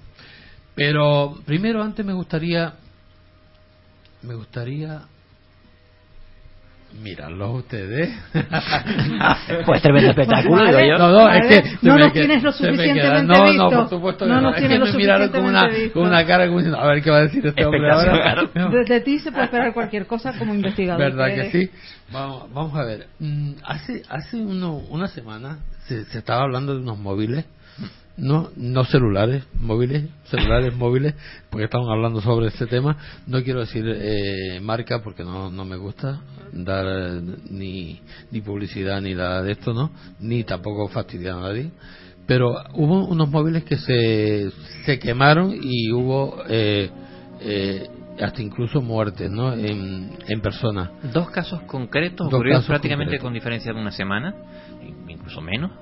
[0.75, 2.73] Pero primero, antes me gustaría,
[4.23, 5.03] me gustaría
[7.03, 8.11] mirarlos ustedes.
[9.67, 10.99] Pues tremendo espectáculo, digo yo.
[10.99, 13.69] No, no, es que no nos tienes lo suficientemente No, no, visto.
[13.71, 14.43] por supuesto que No no.
[14.43, 16.81] nos Es que tienes me lo miraron con una, suficientemente con una cara como diciendo,
[16.81, 18.49] a ver qué va a decir este hombre ahora.
[18.71, 21.01] De, de ti se puede esperar cualquier cosa como investigador.
[21.13, 21.53] ¿Verdad que eres.
[21.53, 21.71] sí?
[22.13, 23.07] Vamos, vamos a ver.
[23.19, 27.45] Mm, Hace hace uno, una semana se, se estaba hablando de unos móviles,
[28.17, 31.15] no no celulares, móviles, celulares móviles,
[31.51, 32.97] porque estamos hablando sobre este tema.
[33.27, 36.21] No quiero decir eh, marca porque no, no me gusta
[36.53, 39.91] dar eh, ni, ni publicidad ni nada de esto, ¿no?
[40.21, 41.71] Ni tampoco fastidiar a nadie.
[42.27, 44.51] Pero hubo unos móviles que se,
[44.85, 46.89] se quemaron y hubo eh,
[47.41, 47.89] eh,
[48.21, 49.53] hasta incluso muertes, ¿no?
[49.55, 50.91] En, en personas.
[51.13, 53.25] Dos casos concretos Dos ocurridos casos prácticamente concretos.
[53.25, 54.35] con diferencia de una semana,
[55.09, 55.73] incluso menos,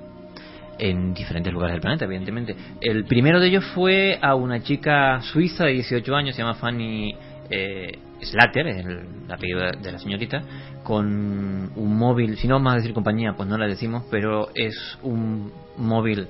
[0.79, 2.55] en diferentes lugares del planeta, evidentemente.
[2.81, 7.15] El primero de ellos fue a una chica suiza de 18 años, se llama Fanny
[7.49, 10.41] eh, Slater, es el apellido de, de la señorita,
[10.83, 14.97] con un móvil, si no vamos a decir compañía, pues no la decimos, pero es
[15.03, 16.27] un móvil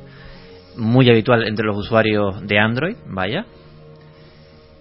[0.77, 3.45] muy habitual entre los usuarios de Android, vaya.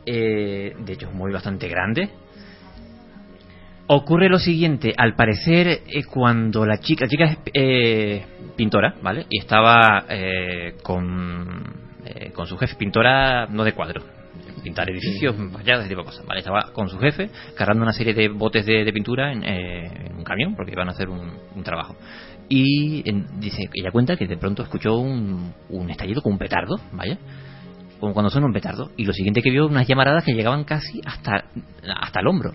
[0.07, 2.11] Eh, de hecho, es un móvil bastante grande.
[3.91, 8.23] Ocurre lo siguiente, al parecer eh, cuando la chica, la chica es eh,
[8.55, 9.25] pintora, ¿vale?
[9.31, 11.65] Y estaba eh, con,
[12.05, 14.03] eh, con su jefe, pintora no de cuadro,
[14.63, 16.41] pintar edificios, vaya, ese tipo de cosas, ¿vale?
[16.41, 20.17] Estaba con su jefe cargando una serie de botes de, de pintura en, eh, en
[20.17, 21.97] un camión porque iban a hacer un, un trabajo.
[22.51, 26.77] Y en- dice, ella cuenta que de pronto escuchó un, un estallido con un petardo,
[26.93, 27.17] vaya,
[28.01, 28.91] como cuando suena un petardo.
[28.99, 31.45] Y lo siguiente que vio, unas llamaradas que llegaban casi hasta,
[32.03, 32.53] hasta el hombro.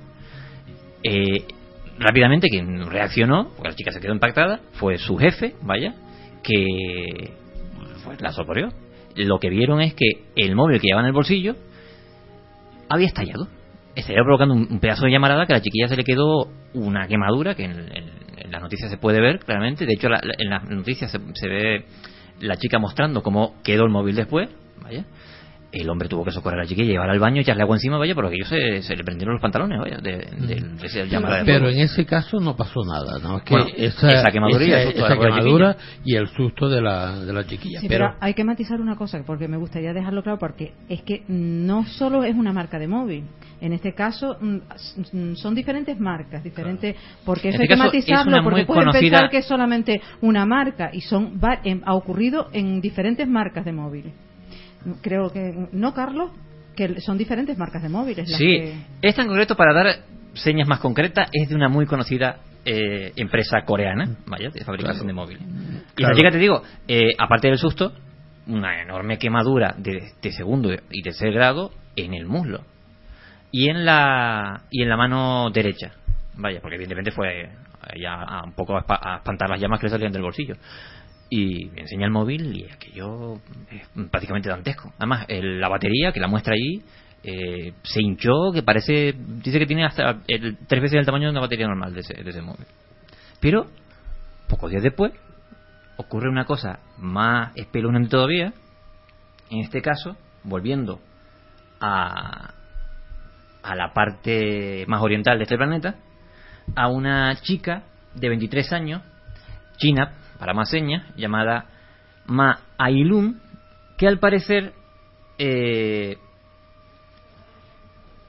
[1.03, 1.45] Eh,
[1.99, 5.95] rápidamente quien reaccionó, porque la chica se quedó impactada, fue su jefe, vaya,
[6.43, 6.65] que
[8.19, 8.69] la socorrió.
[9.15, 11.55] Lo que vieron es que el móvil que llevaba en el bolsillo
[12.89, 13.47] había estallado.
[13.95, 17.53] Estalló provocando un, pedazo de llamarada que a la chiquilla se le quedó una quemadura
[17.55, 19.85] que en, en- las noticias se puede ver claramente.
[19.85, 21.85] De hecho, la- en las noticias se, se ve
[22.39, 24.49] la chica mostrando cómo quedó el móvil después,
[24.81, 25.05] vaya.
[25.73, 28.13] El hombre tuvo que socorrer a la chiquilla, llevarla al baño, echarle agua encima, vaya,
[28.13, 31.67] porque ellos se, se le prendieron los pantalones, vaya, de, de- de llamada de Pero
[31.69, 33.37] en ese caso no pasó nada, ¿no?
[33.37, 35.35] Es que Bueno, esa, esa quemadura y el esa- susto de esa la chiquilla.
[35.35, 37.79] quemadura y el susto de la, de la chiquilla.
[37.81, 41.01] Sí, pero, pero hay que matizar una cosa, porque me gustaría dejarlo claro, porque es
[41.01, 43.23] que no solo es una marca de móvil.
[43.59, 44.55] En este caso mm,
[45.13, 46.95] mm, son diferentes marcas, diferentes,
[47.25, 50.45] porque eso este hay que es matizarlo, porque pueden conocida- pensar que es solamente una
[50.45, 54.13] marca y son va- em, ha ocurrido en diferentes marcas de móviles.
[55.01, 56.31] Creo que no, Carlos,
[56.75, 58.27] que son diferentes marcas de móviles.
[58.29, 59.95] las Sí, que- es tan concreto para dar
[60.33, 65.11] señas más concretas, es de una muy conocida eh, empresa coreana, vaya, de fabricación de
[65.13, 65.41] móviles.
[65.43, 66.13] Y Claro.
[66.13, 67.91] la chica, te digo, eh, aparte del susto,
[68.47, 72.61] una enorme quemadura de, de segundo y tercer grado en el muslo
[73.51, 75.91] y en la y en la mano derecha,
[76.37, 77.49] vaya, porque evidentemente fue
[78.01, 80.55] ya a un poco a espantar las llamas que le salían del bolsillo
[81.35, 83.35] y enseña el móvil y aquello
[83.71, 84.93] es prácticamente dantesco.
[84.97, 86.83] Además, el- la batería que la muestra allí
[87.23, 90.19] eh, se hinchó, que parece, dice que tiene hasta
[90.67, 92.65] tres veces el tamaño de una batería normal de ese, de ese móvil.
[93.39, 93.65] Pero,
[94.47, 95.13] pocos días después,
[95.97, 98.53] ocurre una cosa más espeluznante todavía.
[99.49, 100.99] En este caso, volviendo
[101.79, 102.53] a,
[103.63, 105.95] a la parte más oriental de este planeta,
[106.75, 107.83] a una chica
[108.15, 109.01] de 23 años,
[109.77, 110.13] china,
[110.65, 111.65] señas, llamada
[112.25, 113.41] Ma Ailun,
[113.97, 114.73] que al parecer
[115.37, 116.17] eh,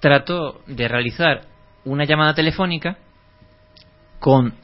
[0.00, 1.42] trató de realizar
[1.84, 2.98] una llamada telefónica
[4.18, 4.54] con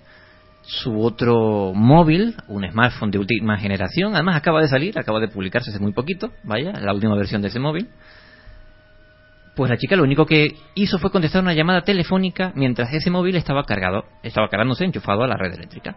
[0.62, 5.70] su otro móvil, un smartphone de última generación, además acaba de salir, acaba de publicarse
[5.70, 7.88] hace muy poquito, vaya, la última versión de ese móvil.
[9.57, 13.36] Pues la chica lo único que hizo fue contestar una llamada telefónica mientras ese móvil
[13.36, 15.96] estaba cargado, estaba cargándose enchufado a la red eléctrica.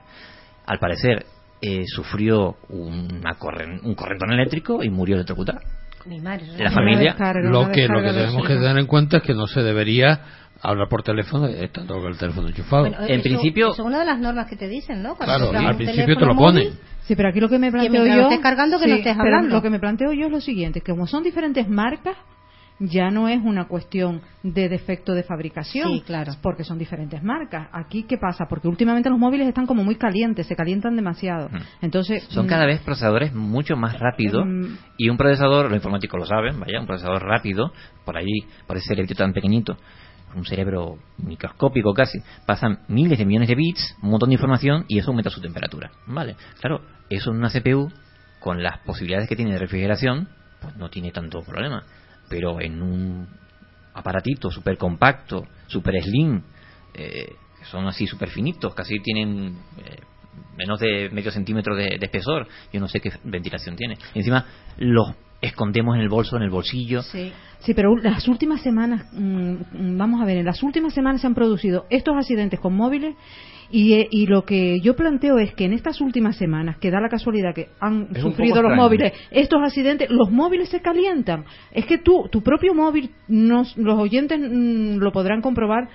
[0.66, 1.26] Al parecer
[1.66, 5.62] eh, sufrió una corren- un correntón eléctrico y murió electrocutada.
[6.06, 6.44] Mi madre.
[6.60, 9.62] La familia, lo que, lo que tenemos que tener en cuenta es que no se
[9.62, 10.20] debería
[10.62, 12.82] hablar por teléfono estando con el teléfono enchufado.
[12.84, 13.14] Bueno, eso-
[13.72, 15.16] Eso es una de las normas que te dicen, ¿no?
[15.16, 16.80] Cuando Claro, al principio te lo móvil, ponen.
[17.04, 18.16] Sí, pero aquí lo que me planteo yo.
[18.16, 19.56] lo estés cargando, que no estés pero hablando.
[19.56, 22.18] Lo que me planteo yo es lo siguiente: que como son diferentes marcas,
[22.80, 25.90] ya no es una cuestión de defecto de fabricación.
[25.92, 26.34] Sí, claro.
[26.42, 27.70] Porque son diferentes marcas.
[27.72, 28.46] Aquí, ¿qué pasa?
[28.50, 31.50] Porque últimamente los móviles están como muy calientes, se calientan demasiado.
[31.82, 32.24] Entonces.
[32.30, 34.76] son mm, cada vez procesadores mucho más rápidos Mm.
[34.98, 37.72] y un procesador, los informáticos lo saben, vaya, un procesador rápido,
[38.06, 39.78] por allí, por ese cerebrito tan pequeñito,
[40.36, 44.98] un cerebro microscópico casi, pasan miles de millones de bits, un montón de información y
[45.00, 46.36] eso aumenta su temperatura, ¿vale?
[46.60, 47.92] Claro, eso en una CPU,
[48.40, 50.28] con las posibilidades que tiene de refrigeración,
[50.62, 51.84] pues no tiene tanto problema,
[52.34, 53.28] pero en un
[53.94, 56.42] aparatito súper compacto, súper slim,
[56.96, 57.36] eh,
[57.70, 60.00] son así súper finitos, casi tienen eh,
[60.58, 64.00] menos de medio centímetro de, espesor, yo no sé qué ventilación tiene.
[64.16, 67.04] Encima los escondemos en el bolso, en el bolsillo.
[67.04, 67.32] Sí.
[67.60, 71.28] Sí, pero las últimas semanas, mm, mm, vamos a ver, en las últimas semanas se
[71.28, 73.16] han producido estos accidentes con móviles
[73.76, 77.02] y, eh, y lo que yo planteo es que en estas últimas semanas, que da
[77.02, 78.76] la casualidad que han Es sufrido los extraño.
[78.76, 81.44] móviles, estos accidentes, los móviles se calientan.
[81.72, 85.90] Es que tú, tu propio móvil, nos- los oyentes mm, lo podrán comprobar,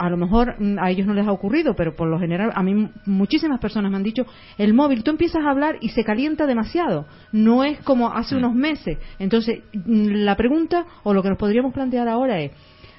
[0.00, 2.62] a lo mejor mm, a ellos no les ha ocurrido, pero por lo general a
[2.64, 4.26] mí muchísimas personas me han dicho,
[4.58, 8.52] el móvil, tú empiezas a hablar y se calienta demasiado, no es como hace unos
[8.52, 8.98] meses.
[9.20, 12.50] Entonces, mm, la pregunta o lo que nos podríamos plantear ahora es,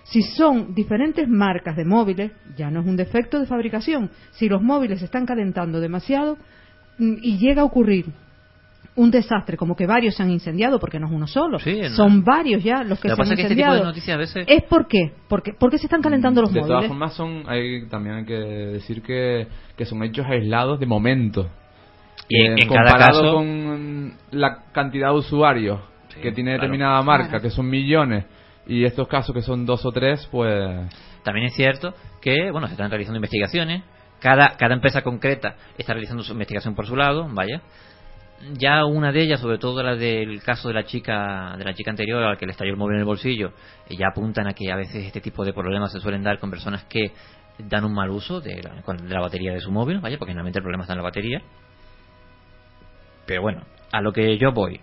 [0.04, 4.10] si son diferentes marcas de móviles, ya no es un defecto de fabricación.
[4.32, 6.38] Si los móviles se están calentando demasiado
[6.97, 8.06] mm, y llega a ocurrir
[8.95, 11.89] un desastre, como que varios se han incendiado, porque no es uno solo, Sí, no.
[11.95, 13.78] son varios ya los que Lo se que pasa han es que este tipo de
[13.78, 13.86] incendiado.
[13.86, 14.45] noticias a veces...
[14.47, 15.14] ¿Es por qué?
[15.28, 16.88] Porque, ¿Por qué se están calentando los de todas móviles?
[16.89, 21.49] formas son hay también hay que decir que, que son hechos aislados de momento
[22.30, 25.80] Y en- Eh, en cada comparado caso- con la cantidad de usuarios
[26.22, 26.62] que tiene claro.
[26.62, 27.41] determinada marca Claro.
[27.41, 28.26] que son millones
[28.66, 30.89] Y estos casos que son dos o tres, pues...
[31.24, 33.84] También es cierto que, bueno, se están realizando investigaciones.
[34.20, 37.61] Cada, cada empresa concreta está realizando su investigación por su lado, vaya.
[38.57, 41.91] Ya una de ellas, sobre todo la del caso de la chica de la chica
[41.91, 43.53] anterior al que le estalló el móvil en el bolsillo,
[43.88, 46.49] eh, ya apuntan a que a veces este tipo de problemas se suelen dar con
[46.49, 47.14] personas que
[47.57, 50.59] dan un mal uso de la, de la batería de su móvil, vaya, porque generalmente
[50.59, 51.41] el problema está en la batería.
[53.26, 54.82] Pero bueno, a lo que yo voy.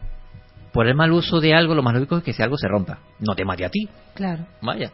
[0.73, 3.01] Por el mal uso de algo, lo más lógico es que si algo se rompa.
[3.19, 4.47] No te mate a ti, Claro.
[4.63, 4.93] Vaya.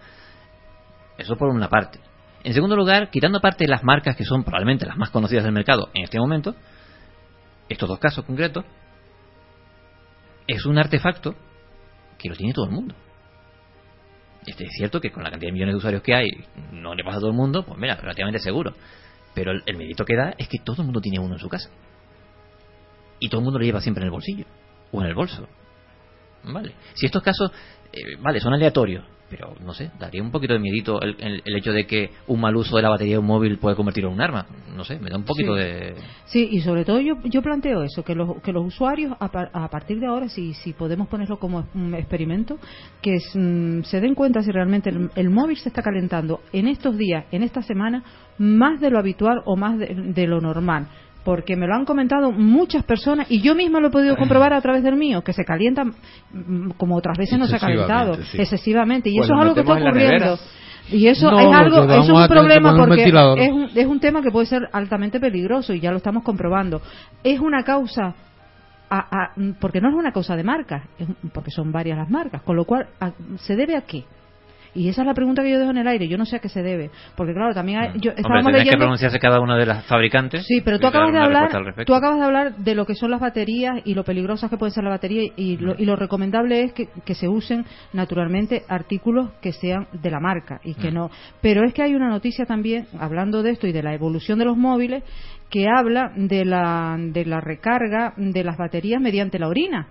[1.18, 1.98] Eso por una parte.
[2.44, 5.90] En segundo lugar, quitando aparte las marcas que son probablemente las más conocidas del mercado
[5.94, 6.54] en este momento,
[7.68, 8.64] estos dos casos concretos,
[10.46, 11.34] es un artefacto
[12.18, 12.94] que lo tiene todo el mundo.
[14.46, 16.30] Este, es cierto que con la cantidad de millones de usuarios que hay,
[16.70, 18.74] no le pasa a todo el mundo, pues mira, relativamente seguro.
[19.34, 21.48] Pero el, el mérito que da es que todo el mundo tiene uno en su
[21.48, 21.68] casa.
[23.18, 24.44] Y todo el mundo lo lleva siempre en el bolsillo
[24.92, 25.48] o en el bolso.
[26.46, 26.72] Vale.
[26.94, 27.50] Si estos casos,
[27.92, 31.56] eh, vale, son aleatorios, pero no sé, daría un poquito de miedito el, el- el
[31.56, 34.14] hecho de que un mal uso de la batería de un móvil puede convertirlo en
[34.14, 34.46] un arma.
[34.76, 35.60] No sé, me da un poquito Sí.
[35.62, 35.94] de.
[36.26, 39.50] Sí, y sobre todo yo, yo planteo eso, que los, que los usuarios a, par-
[39.52, 42.58] a partir de ahora, si, si podemos ponerlo como un experimento,
[43.02, 46.96] que mm, se den cuenta si realmente el, el móvil se está calentando en estos
[46.96, 48.04] días, en esta semana,
[48.38, 50.86] más de lo habitual o más de, de lo normal.
[51.26, 54.60] Porque me lo han comentado muchas personas y yo misma lo he podido comprobar a
[54.60, 58.30] través del mío, que se calienta mm, como otras veces no se ha calentado Excesivamente,
[58.30, 58.40] sí.
[58.42, 59.10] excesivamente.
[59.10, 60.38] Y Pues eso es algo que está ocurriendo.
[60.92, 63.86] Y eso No, es algo, eso es un a problema un porque es un, es
[63.86, 66.80] un tema que puede ser altamente peligroso y ya lo estamos comprobando.
[67.24, 68.14] Es una causa,
[68.88, 70.84] a- a- porque no es una causa de marcas,
[71.34, 74.04] porque son varias las marcas, con lo cual, a- ¿se debe a qué?
[74.76, 76.06] Y esa es la pregunta que yo dejo en el aire.
[76.06, 76.90] Yo no sé a qué se debe.
[77.16, 80.44] Porque, claro, también hay, yo, Hombre, estábamos tendría que pronunciarse cada una de las fabricantes.
[80.46, 81.50] Sí, pero tú acabas de hablar,
[81.86, 84.72] tú acabas de hablar de lo que son las baterías y lo peligrosas que pueden
[84.72, 87.64] ser las baterías y lo, y lo recomendable es que, que se usen
[87.94, 91.10] naturalmente artículos que sean de la marca y que no.
[91.40, 94.44] Pero es que hay una noticia también hablando de esto y de la evolución de
[94.44, 95.02] los móviles
[95.50, 99.88] que habla de la de la recarga de las baterías mediante la orina.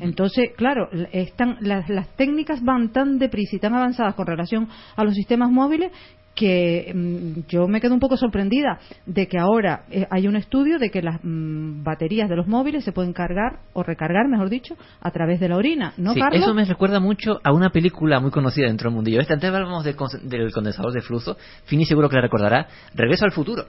[0.00, 5.04] Entonces, claro, están, las, las técnicas van tan deprisa y tan avanzadas con relación a
[5.04, 5.92] los sistemas móviles
[6.34, 10.78] que mm, yo me quedo un poco sorprendida de que ahora eh, hay un estudio
[10.78, 14.74] de que las mm, baterías de los móviles se pueden cargar o recargar, mejor dicho,
[15.02, 15.92] a través de la orina.
[15.98, 16.40] ¿No, Sí, Carlos?
[16.42, 19.20] eso me recuerda mucho a una película muy conocida dentro del mundillo.
[19.20, 21.36] Este, antes hablábamos del, cons- del condensador de flujo.
[21.64, 22.66] Fini seguro que la recordará.
[22.94, 23.66] Regreso al futuro.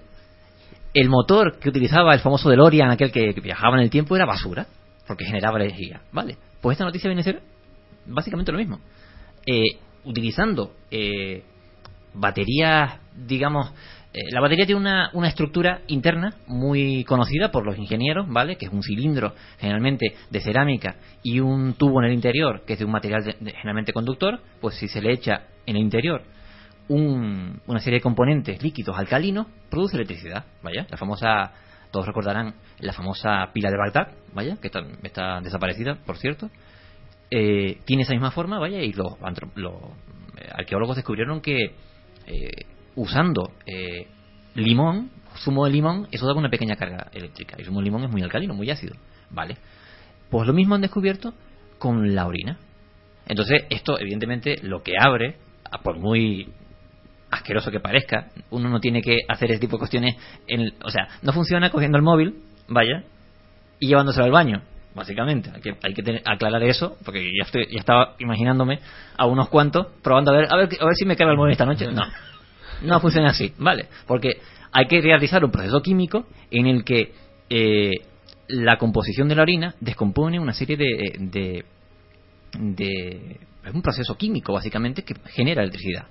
[0.94, 4.26] El motor que utilizaba el famoso DeLorean, aquel que, que viajaba en el tiempo, era
[4.26, 4.68] basura,
[5.08, 6.02] porque generaba energía.
[6.12, 7.42] Vale, pues esta noticia viene a ser
[8.06, 8.80] básicamente lo mismo.
[9.46, 11.44] Eh, utilizando eh,
[12.14, 13.72] baterías, digamos,
[14.14, 18.58] eh, la batería tiene una, una estructura interna muy conocida por los ingenieros, ¿vale?
[18.58, 22.80] Que es un cilindro generalmente de cerámica y un tubo en el interior que es
[22.80, 26.22] de un material de- generalmente conductor, pues si se le echa en el interior
[26.90, 31.52] un- una serie de componentes líquidos alcalinos, produce electricidad, vaya, la famosa,
[31.94, 36.50] todos recordarán la famosa pila de Bagdad, vaya, que está, desaparecida, por cierto,
[37.30, 39.14] eh, tiene esa misma forma, vaya, y los,
[39.54, 39.74] los,
[40.38, 41.76] eh, arqueólogos descubrieron que
[42.26, 42.50] eh,
[42.96, 43.52] usando
[44.56, 47.58] limón, zumo de limón, eso daba una pequeña carga eléctrica.
[47.60, 48.96] El zumo de limón es muy alcalino, muy ácido,
[49.30, 49.58] ¿vale?
[50.32, 51.36] Pues lo mismo han descubierto
[51.78, 52.58] con la orina.
[53.28, 55.38] Entonces, esto evidentemente lo que abre,
[55.70, 56.52] a por muy
[57.34, 60.16] asqueroso que parezca, uno no tiene que hacer ese tipo de cuestiones,
[60.48, 62.36] en, o sea, no funciona cogiendo el móvil,
[62.68, 63.04] vaya,
[63.80, 64.62] y llevándoselo al baño,
[64.96, 65.52] básicamente.
[65.54, 68.80] Hay que, hay que tener- aclarar eso, porque ya, estoy, ya estaba imaginándome
[69.18, 71.52] a unos cuantos probando a ver, a ver, a ver si me carga el móvil
[71.54, 71.88] esta noche.
[71.92, 72.04] No,
[72.84, 73.88] no funciona así, ¿vale?
[74.08, 74.40] Porque
[74.72, 77.14] hay que realizar un proceso químico en el que
[77.50, 77.92] eh,
[78.48, 81.66] la composición de la orina descompone una serie de, de,
[82.60, 86.06] de- es un proceso químico básicamente que genera electricidad,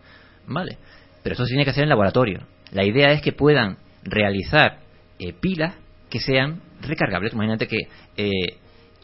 [0.46, 0.78] ¿vale?
[1.22, 2.40] Pero eso se tiene que hacer en laboratorio.
[2.72, 4.78] La idea es que puedan realizar
[5.18, 5.74] eh, pilas
[6.10, 7.32] que sean recargables.
[7.32, 7.78] Imagínate que
[8.16, 8.30] eh,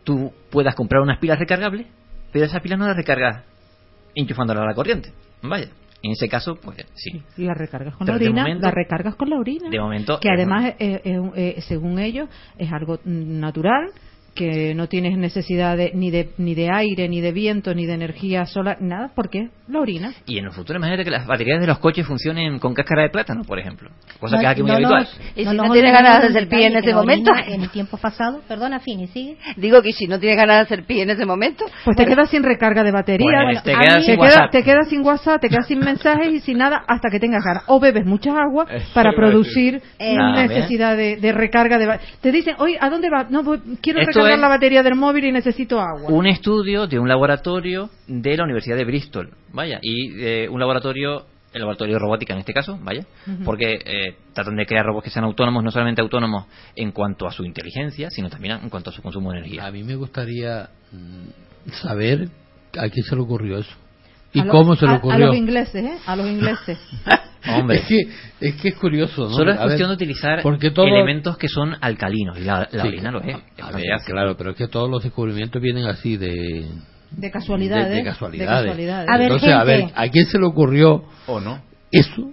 [0.04, 1.86] tú puedas comprar unas pilas recargables,
[2.32, 3.44] pero esa pila no la recargas
[4.14, 5.12] enchufándola a la corriente.
[5.42, 5.68] Vaya,
[6.02, 7.22] en ese caso, pues sí.
[7.36, 9.68] Y la recargas con Pero la orina, momento- la recargas con la orina.
[9.70, 13.90] De momento, que eh, además, eh, eh, eh, según ellos, es algo natural,
[14.38, 17.94] que no tienes necesidad de, ni, de, ni de aire, ni de viento, ni de
[17.94, 20.12] energía solar, nada, porque la orina.
[20.26, 23.10] Y en el futuro, imagínate que las baterías de los coches funcionen con cáscara de
[23.10, 23.90] plátano, por ejemplo.
[24.20, 25.02] cosa que es aquí muy no habitual.
[25.02, 27.32] nos- ¿Y no si no tiene olvidemos ganas de hacer pie en ese momento?
[27.48, 29.36] En el tiempo pasado, perdona, Fini, sigue.
[29.56, 32.30] Digo que si no tiene ganas de hacer pie en ese momento, Pues te quedas
[32.30, 33.26] sin recarga de batería.
[33.44, 34.50] Pues te quedas sin te, quedas, WhatsApp.
[34.52, 37.64] te quedas sin WhatsApp, te quedas sin mensajes y sin nada hasta que tengas ganas.
[37.66, 42.32] O bebes mucha agua Eso para producir Eh, necesidad de, de recarga de ba- Te
[42.32, 43.30] dicen, oye, ¿a dónde vas?
[43.30, 46.10] No, voy- quiero Esto recargar es- la batería del móvil y necesito agua.
[46.10, 51.26] Un estudio de un laboratorio de la Universidad de Bristol, vaya, y eh, un laboratorio,
[51.52, 53.04] el laboratorio de robótica en este caso, vaya,
[53.44, 57.32] porque eh, tratan de crear robots que sean autónomos, no solamente autónomos en cuanto a
[57.32, 59.66] su inteligencia, sino también en cuanto a su consumo de energía.
[59.66, 62.28] A mí me gustaría mm, saber
[62.78, 63.74] a quién se le ocurrió eso.
[64.32, 65.24] ¿Y cómo se le ocurrió?
[65.24, 65.98] A los ingleses, ¿eh?
[66.06, 66.78] A los ingleses.
[67.48, 68.00] Hombre, Es que,
[68.40, 69.30] es que es curioso, ¿no?
[69.30, 72.68] solo es A ver, cuestión de utilizar porque todo- elementos que son alcalinos, y la,
[72.70, 73.26] la Sí, orina lo es.
[73.26, 74.12] a- es a bastante ver, ácido.
[74.14, 76.66] claro, pero es que todos los descubrimientos vienen así de...
[77.12, 77.84] De casualidades.
[77.86, 79.08] De, de De casualidades.
[79.08, 79.94] A ver, Entonces, a ver, gente.
[79.96, 81.62] ¿a quién se le ocurrió ¿O no?
[81.90, 82.30] eso?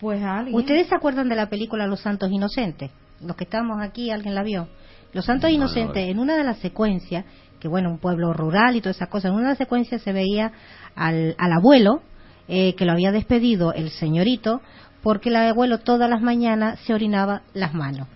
[0.00, 0.56] Pues a alguien.
[0.56, 2.90] ¿Ustedes se acuerdan de la película Los Santos Inocentes?
[3.24, 4.66] Los que estamos aquí, ¿alguien la vio?
[5.12, 7.24] Los Santos Inocentes, en una de las secuencias,
[7.60, 10.12] que bueno, un pueblo rural y todas esas cosas, en una de las secuencias se
[10.12, 10.50] veía
[10.94, 12.02] al, al abuelo
[12.48, 14.60] eh, que lo había despedido el señorito
[15.02, 18.08] porque el abuelo todas las mañanas se orinaba las manos.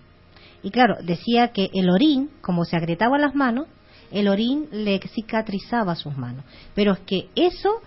[0.63, 3.67] Y claro, decía que el orín, como se agrietaba las manos,
[4.11, 6.45] el orín le cicatrizaba sus manos.
[6.75, 7.81] Pero es que eso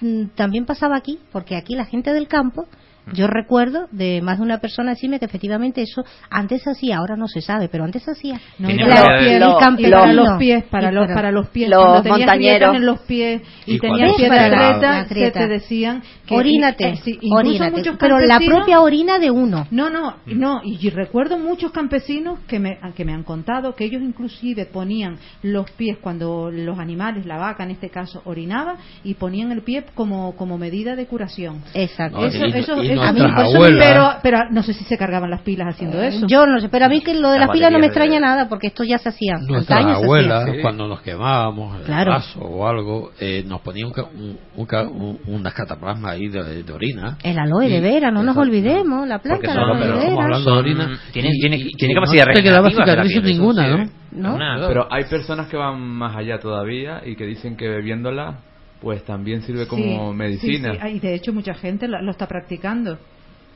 [0.00, 2.66] mm, también pasaba aquí, porque aquí la gente del campo,
[3.12, 7.26] yo recuerdo de más de una persona decirme que efectivamente eso antes hacía, ahora no
[7.26, 8.40] se sabe, pero antes hacía.
[8.58, 11.48] No, Tiene y los pies, lo- y para los pies, para Y los, para- los
[11.48, 11.70] pies.
[11.70, 12.76] los montañeros.
[12.76, 14.48] en los pies y, Y tenías atleta,
[14.80, 17.70] las se te decían que orínate, eh, sí, incluso orínate.
[17.76, 19.66] muchos pero la campesinos- propia orina de uno.
[19.70, 20.60] No, no, no.
[20.64, 25.18] Y, y recuerdo muchos campesinos que me, que me han contado que ellos inclusive ponían
[25.42, 29.84] los pies cuando los animales, la vaca en este caso, orinaba y ponían el pie
[29.94, 31.62] como, como medida de curación.
[31.74, 32.18] Exacto.
[32.20, 35.30] No, Eso, y- eso, eso- nuestras eso- abuelas- pero, pero no sé si se cargaban
[35.30, 36.26] las pilas haciendo eso.
[36.28, 38.08] Yo no sé, pero a mí que lo de Las las pilas no me baterías
[38.10, 39.34] de- extraña nada porque esto ya se hacía.
[39.48, 40.62] Nuestras abuelas, hacía.
[40.62, 42.12] cuando nos quemábamos el Claro.
[42.12, 46.72] vaso o algo, eh, nos ponían un, ca- un- un unas cataplasmas ahí de, de
[46.72, 47.16] orina.
[47.22, 50.22] El aloe de vera, no nos olvidemos, la planta pero de vera.
[50.22, 50.98] hablando de orina.
[51.12, 53.82] tiene- y- tiene- y- tiene y capacidad no te quedaba cicatrices ninguna, ¿no?
[53.82, 53.88] ¿eh?
[54.12, 54.38] ¿No?
[54.68, 58.38] Pero hay personas que van más allá todavía y que dicen que bebiéndola
[58.82, 60.72] pues también sirve como Sí, medicina.
[60.74, 60.88] sí, sí.
[60.96, 62.98] Y de hecho mucha gente lo, lo está practicando.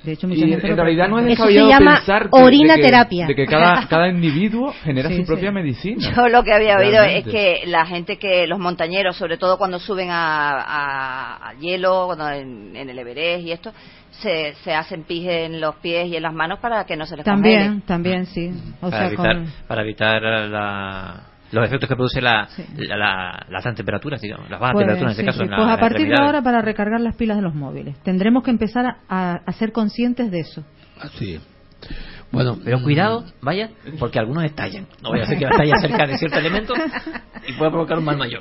[0.05, 1.43] De hecho mucha Y gente en lo realidad no es practica.
[1.49, 3.27] Eso se descabellado llama pensar orina de que, terapia.
[3.27, 5.27] de que cada, cada individuo genera Sí, su sí.
[5.27, 6.13] propia medicina.
[6.15, 7.19] Yo lo que había oído Realmente.
[7.31, 12.05] es que la gente que, los montañeros, sobre todo cuando suben a, a- a hielo,
[12.07, 13.73] cuando en, en el Everest y esto,
[14.11, 17.17] se, se hacen pis en los pies y en las manos para que no se
[17.17, 17.83] les También, congele.
[17.87, 18.51] también, sí.
[18.81, 21.21] O para, sea, evitar, con- para evitar la-
[21.53, 22.65] los efectos que produce la, Sí.
[22.77, 25.39] la- la- las altas temperaturas, digamos, las bajas Pues, temperaturas en este sí, caso.
[25.39, 25.45] sí.
[25.45, 27.97] en la- Pues a partir de ahora para recargar las pilas de los móviles.
[28.03, 30.65] Tendremos que empezar a, a- a ser conscientes de eso.
[31.01, 31.43] Así es.
[32.33, 33.71] Bueno, Pero mm, cuidado, vaya,
[34.01, 34.87] porque algunos estallan.
[35.01, 36.75] No vaya a ser que estalle cerca de cierto elemento
[37.47, 38.41] y pueda provocar un mal mayor.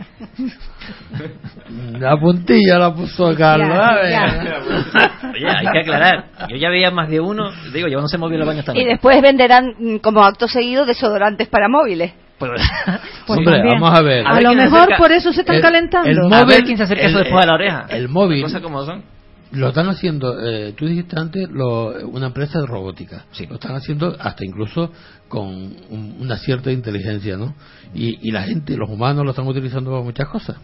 [1.99, 3.69] La puntilla la puso Carlos.
[5.33, 6.25] Oye, hay que aclarar.
[6.49, 8.87] Yo ya veía más de uno, digo, llevándose móvil los baños Y también.
[8.87, 12.13] después venderán mm, como acto seguido desodorantes para móviles.
[12.38, 12.51] Pues,
[13.27, 13.79] Pues Hombre, también.
[13.79, 14.25] vamos a ver.
[14.27, 14.97] A, ver lo mejor acerca.
[14.97, 16.09] por eso se están El- calentando.
[16.09, 17.86] el a móvil- ver quién se acerca eso el- después de la oreja.
[17.89, 18.41] el móvil.
[18.43, 19.03] Cosas como son.
[19.51, 23.25] Lo están haciendo, eh, tú dijiste antes, lo- una empresa de robótica.
[23.31, 23.45] Sí.
[23.47, 24.91] Lo están haciendo hasta incluso
[25.29, 27.55] con un- una cierta inteligencia, ¿no?
[27.93, 30.57] Y, y la gente, los humanos lo están utilizando para muchas cosas.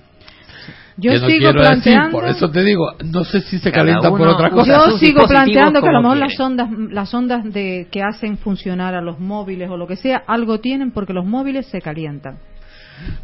[0.97, 2.11] Yo Que no sigo quiero decir, planteando.
[2.11, 4.71] por eso te digo, no sé si se calienta por otra cosa.
[4.91, 8.93] Yo sigo planteando que a lo mejor las ondas, las ondas de que hacen funcionar
[8.95, 12.37] a los móviles o lo que sea, algo tienen porque los móviles se calientan.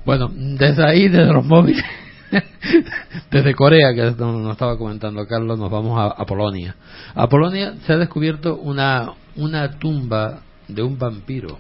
[0.06, 1.84] Bueno, desde ahí, desde los móviles,
[3.32, 6.76] desde Corea, que nos nos estaba comentando Carlos, nos vamos a, a Polonia.
[7.16, 11.60] A Polonia se ha descubierto una, una tumba de un vampiro,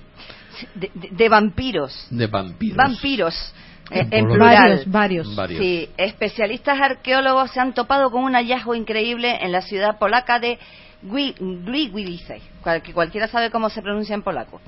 [0.75, 2.07] De, de- de vampiros.
[2.09, 2.77] de vampiros.
[2.77, 3.53] Vampiros.
[3.91, 4.37] Eh, En en Polonia.
[4.37, 4.69] plural.
[4.69, 5.35] Varios, varios.
[5.35, 5.61] Varios.
[5.61, 10.59] Sí, especialistas arqueólogos se han topado con un hallazgo increíble en la ciudad polaca de
[11.01, 12.41] Gliwice,
[12.83, 14.59] que cualquiera sabe cómo se pronuncia en polaco.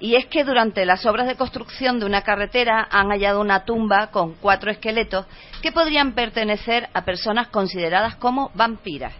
[0.00, 4.08] Y es que durante las obras de construcción de una carretera han hallado una tumba
[4.08, 5.26] con cuatro esqueletos
[5.62, 9.12] que podrían pertenecer a personas consideradas como vampiras.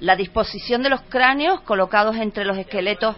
[0.00, 3.16] La disposición de los cráneos colocados entre los esqueletos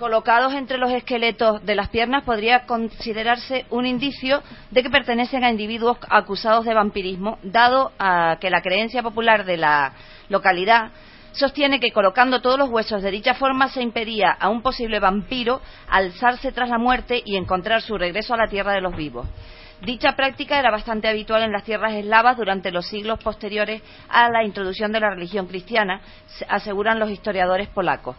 [0.00, 5.50] colocados entre los esqueletos de las piernas podría considerarse un indicio de que pertenecen a
[5.50, 7.92] individuos acusados de vampirismo, dado
[8.40, 9.92] que la creencia popular de la
[10.30, 10.90] localidad
[11.32, 15.60] sostiene que colocando todos los huesos de dicha forma se impedía a un posible vampiro
[15.90, 19.28] alzarse tras la muerte y encontrar su regreso a la tierra de los vivos.
[19.82, 24.44] Dicha práctica era bastante habitual en las tierras eslavas durante los siglos posteriores a la
[24.44, 28.16] introducción de la religión cristiana, se- aseguran los historiadores polacos.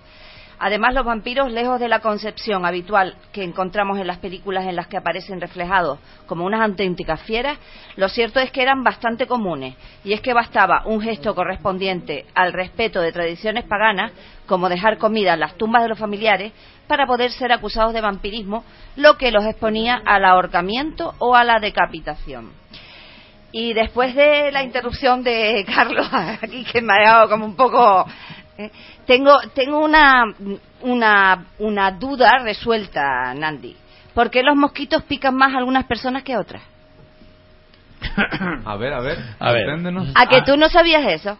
[0.63, 4.85] Además, los vampiros, lejos de la concepción habitual que encontramos en las películas en las
[4.85, 5.97] que aparecen reflejados
[6.27, 7.57] como unas auténticas fieras,
[7.95, 12.53] lo cierto es que eran bastante comunes, y es que bastaba un gesto correspondiente al
[12.53, 14.11] respeto de tradiciones paganas,
[14.45, 16.53] como dejar comida en las tumbas de los familiares,
[16.85, 18.63] para poder ser acusados de vampirismo,
[18.97, 22.51] lo que los exponía al ahorcamiento o a la decapitación.
[23.51, 28.05] Y después de la interrupción de Carlos, aquí que me ha dejado como un poco...
[28.57, 28.71] eh,
[29.05, 30.23] tengo tengo una,
[30.81, 33.75] una, una duda resuelta, Nandi.
[34.13, 36.61] ¿Por qué los mosquitos pican más a algunas personas que a otras?
[38.65, 39.17] A ver, a ver.
[39.39, 39.69] A ver.
[40.15, 41.37] ¿A que tú no sabías eso?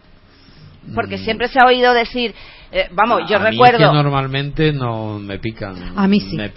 [0.94, 2.34] Porque siempre se ha oído decir...
[2.72, 3.42] eh, vamos, yo Mm.
[3.42, 3.78] A mí recuerdo...
[3.84, 5.92] es que normalmente no me pican.
[5.96, 6.36] A mí sí.
[6.36, 6.50] Me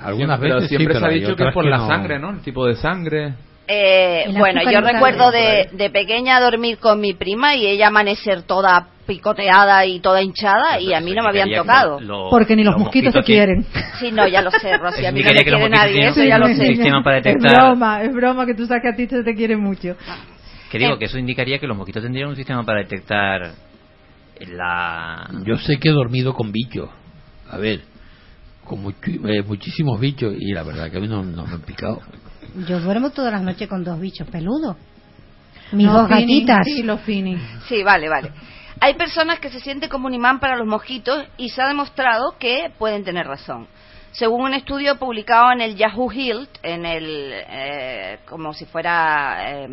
[0.00, 1.86] algunas veces siempre sí, se ha dicho que es por que la no.
[1.88, 2.30] sangre, ¿no?
[2.30, 3.34] El tipo de sangre.
[3.68, 8.88] Eh, bueno, yo recuerdo de, de pequeña dormir con mi prima y ella amanecer toda
[9.06, 11.98] picoteada y toda hinchada y a mí no me habían tocado.
[12.30, 13.64] Porque ni los, mosquitos te quieren.
[13.98, 15.92] Sí, no, ya lo sé, Rosy, a mí no me que los quiere mosquitos nadie,
[15.92, 16.66] tienen eso ya lo sé.
[16.66, 19.56] sistema para Es broma, es broma que tú sabes que a ti se te quiere
[19.56, 19.96] mucho.
[20.70, 23.52] Que digo, que eso indicaría que los mosquitos tendrían un sistema para detectar
[24.52, 25.30] la...
[25.44, 26.90] Yo sé que he dormido con bichos.
[27.48, 27.80] A ver,
[28.66, 28.84] con
[29.28, 32.00] eh, muchísimos bichos y la verdad que a mí no, no me han picado.
[32.68, 34.76] Yo duermo todas las noches con dos bichos peludos.
[35.72, 36.64] Mis No, dos Fini, gatitas.
[36.64, 37.36] Sí, los Fini.
[37.68, 38.30] Sí, vale, vale.
[38.80, 42.36] Hay personas que se sienten como un imán para los mosquitos y se ha demostrado
[42.38, 43.66] que pueden tener razón.
[44.12, 49.68] Según un estudio publicado en el Yahoo Health, en el, eh, como si fuera eh,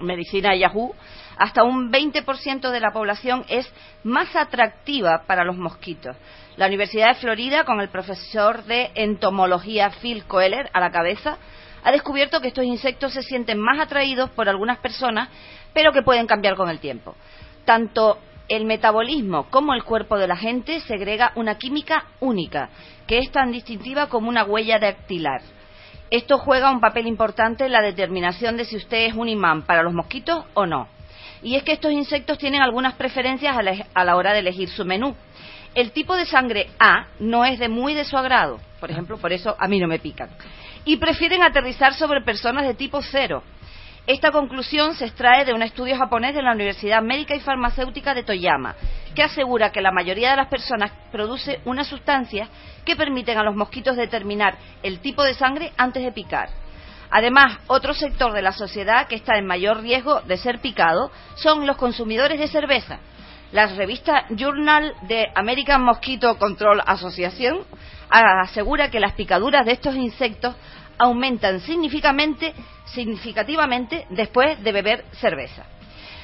[0.00, 0.94] medicina Yahoo,
[1.38, 3.72] hasta un 20% de la población es
[4.02, 6.16] más atractiva para los mosquitos.
[6.56, 11.38] La Universidad de Florida, con el profesor de entomología Phil Coeller a la cabeza,
[11.84, 15.28] ha descubierto que estos insectos se sienten más atraídos por algunas personas,
[15.72, 17.14] pero que pueden cambiar con el tiempo.
[17.64, 18.18] Tanto
[18.48, 22.70] el metabolismo como el cuerpo de la gente segrega una química única,
[23.06, 25.42] que es tan distintiva como una huella dactilar.
[26.10, 29.82] Esto juega un papel importante en la determinación de si usted es un imán para
[29.82, 30.88] los mosquitos o no.
[31.42, 34.68] Y es que estos insectos tienen algunas preferencias a la, a la hora de elegir
[34.68, 35.14] su menú.
[35.74, 39.32] El tipo de sangre A no es de muy de su agrado, por ejemplo, por
[39.32, 40.30] eso a mí no me pican.
[40.84, 43.42] Y prefieren aterrizar sobre personas de tipo cero.
[44.06, 48.22] Esta conclusión se extrae de un estudio japonés de la Universidad Médica y Farmacéutica de
[48.22, 48.74] Toyama,
[49.14, 52.48] que asegura que la mayoría de las personas produce una sustancia
[52.86, 56.48] que permiten a los mosquitos determinar el tipo de sangre antes de picar.
[57.10, 61.66] Además, otro sector de la sociedad que está en mayor riesgo de ser picado son
[61.66, 62.98] los consumidores de cerveza.
[63.52, 67.60] La revista Journal de American Mosquito Control Association
[68.10, 70.54] asegura que las picaduras de estos insectos
[70.98, 72.54] aumentan significativamente,
[74.10, 75.64] después de beber cerveza.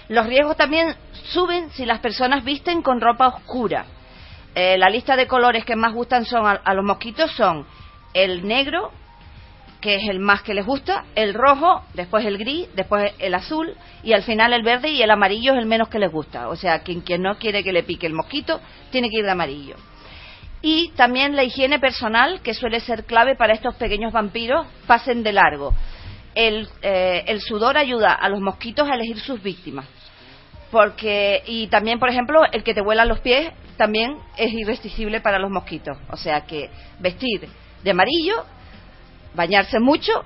[0.08, 0.94] Los riesgos también
[1.28, 3.86] suben si las personas visten con ropa oscura.
[4.54, 7.66] Eh, la lista de colores que más gustan son a los mosquitos son
[8.12, 8.92] el negro,
[9.84, 13.74] que es el más que les gusta, el rojo, después el gris, después el azul
[14.02, 16.48] y al final el verde y el amarillo es el menos que les gusta.
[16.48, 19.32] O sea, quien, quien no quiere que le pique el mosquito tiene que ir de
[19.32, 19.76] amarillo.
[20.62, 25.34] Y también la higiene personal, que suele ser clave para estos pequeños vampiros, pasen de
[25.34, 25.74] largo.
[26.34, 29.86] El, eh, el sudor ayuda a los mosquitos a elegir sus víctimas.
[30.70, 35.38] Porque, y también, por ejemplo, el que te vuelan los pies también es irresistible para
[35.38, 35.98] los mosquitos.
[36.08, 36.70] O sea que
[37.00, 37.46] vestir
[37.82, 38.46] de amarillo,
[39.34, 40.24] bañarse mucho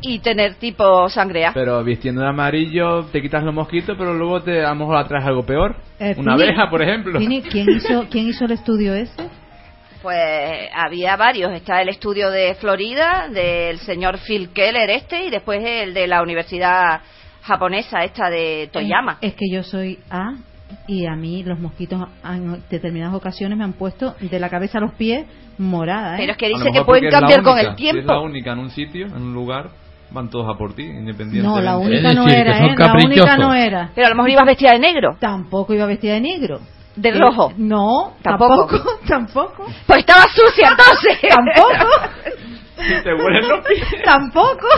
[0.00, 1.52] y tener tipo sangre A.
[1.52, 5.24] Pero vistiendo de amarillo te quitas los mosquitos, pero luego te a lo mejor atraes
[5.24, 5.76] algo peor.
[5.98, 7.18] Eh, Una Fini, abeja, por ejemplo.
[7.18, 9.28] Fini, ¿quién hizo, ¿Quién hizo el estudio ese?
[10.02, 11.52] Pues había varios.
[11.52, 16.22] Está el estudio de Florida, del señor Phil Keller este, y después el de la
[16.22, 17.00] Universidad
[17.42, 19.18] japonesa esta de Toyama.
[19.20, 20.34] Es, es que yo soy A
[20.88, 24.80] y a mí los mosquitos en determinadas ocasiones me han puesto de la cabeza a
[24.80, 25.26] los pies
[25.58, 26.14] morada.
[26.14, 26.18] ¿eh?
[26.20, 27.70] Pero es que dice que pueden cambiar con única.
[27.70, 28.20] el Si es la tiempo.
[28.22, 29.70] única en un sitio, en un lugar,
[30.10, 31.42] van todos a por ti, independientemente.
[31.48, 32.74] No, la única no decir, era, ¿eh?
[32.76, 33.90] La única no era.
[33.94, 36.60] Pero a lo mejor ibas vestida de negro, Tampoco iba vestida de negro.
[36.96, 37.52] de Eh, rojo.
[37.56, 38.66] No, Tampoco.
[38.68, 39.66] tampoco, tampoco.
[39.86, 41.18] Pues estaba sucia entonces.
[41.28, 41.90] Tampoco,
[43.04, 44.02] te huelen los pies.
[44.04, 44.68] tampoco.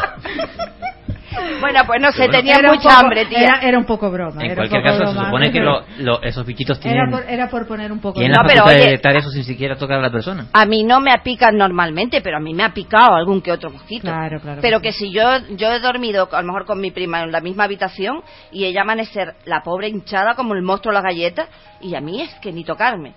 [1.61, 2.33] Bueno, pues no sé, Bueno.
[2.33, 3.39] tenía mucha poco- hambre, tía.
[3.41, 4.43] Era, era un poco broma.
[4.43, 7.01] En era un cualquier poco caso, se supone que lo- lo- esos bichitos tienen...
[7.03, 9.45] Era por, era por poner un poco la No, pero de oye- detectar eso sin
[9.45, 10.47] siquiera tocar a la persona.
[10.53, 13.71] A mí no me pican normalmente, pero a mí me ha picado algún que otro
[13.71, 14.03] mosquito.
[14.09, 14.61] Claro, claro.
[14.63, 15.23] Pero que si yo
[15.57, 18.83] yo he dormido a lo mejor con mi prima en la misma habitación y ella
[18.83, 21.49] amanecer la pobre hinchada como el monstruo de las galletas
[21.81, 23.13] y a mí es que ni tocarme.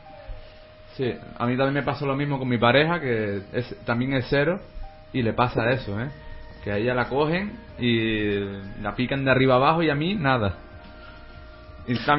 [0.97, 1.05] Sí,
[1.37, 4.59] a mí también me pasó lo mismo con mi pareja, que es, también es cero,
[5.13, 6.09] y le pasa eso, ¿eh?
[6.63, 8.39] Que a ella la cogen y
[8.81, 10.55] la pican de arriba abajo y a mí nada.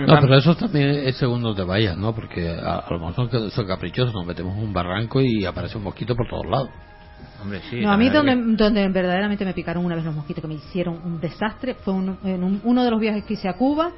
[0.07, 2.13] No, pero eso también es según donde vayas, ¿no?
[2.15, 5.45] Porque a, a lo mejor son, que- son caprichosos, nos metemos en un barranco y
[5.45, 6.69] aparece un mosquito por todos lados.
[7.41, 7.81] Hombre, sí.
[7.81, 10.99] No, a mí donde, donde verdaderamente me picaron una vez los mosquitos que me hicieron
[11.05, 13.93] un desastre fue un- en un- uno de los viajes que hice a Cuba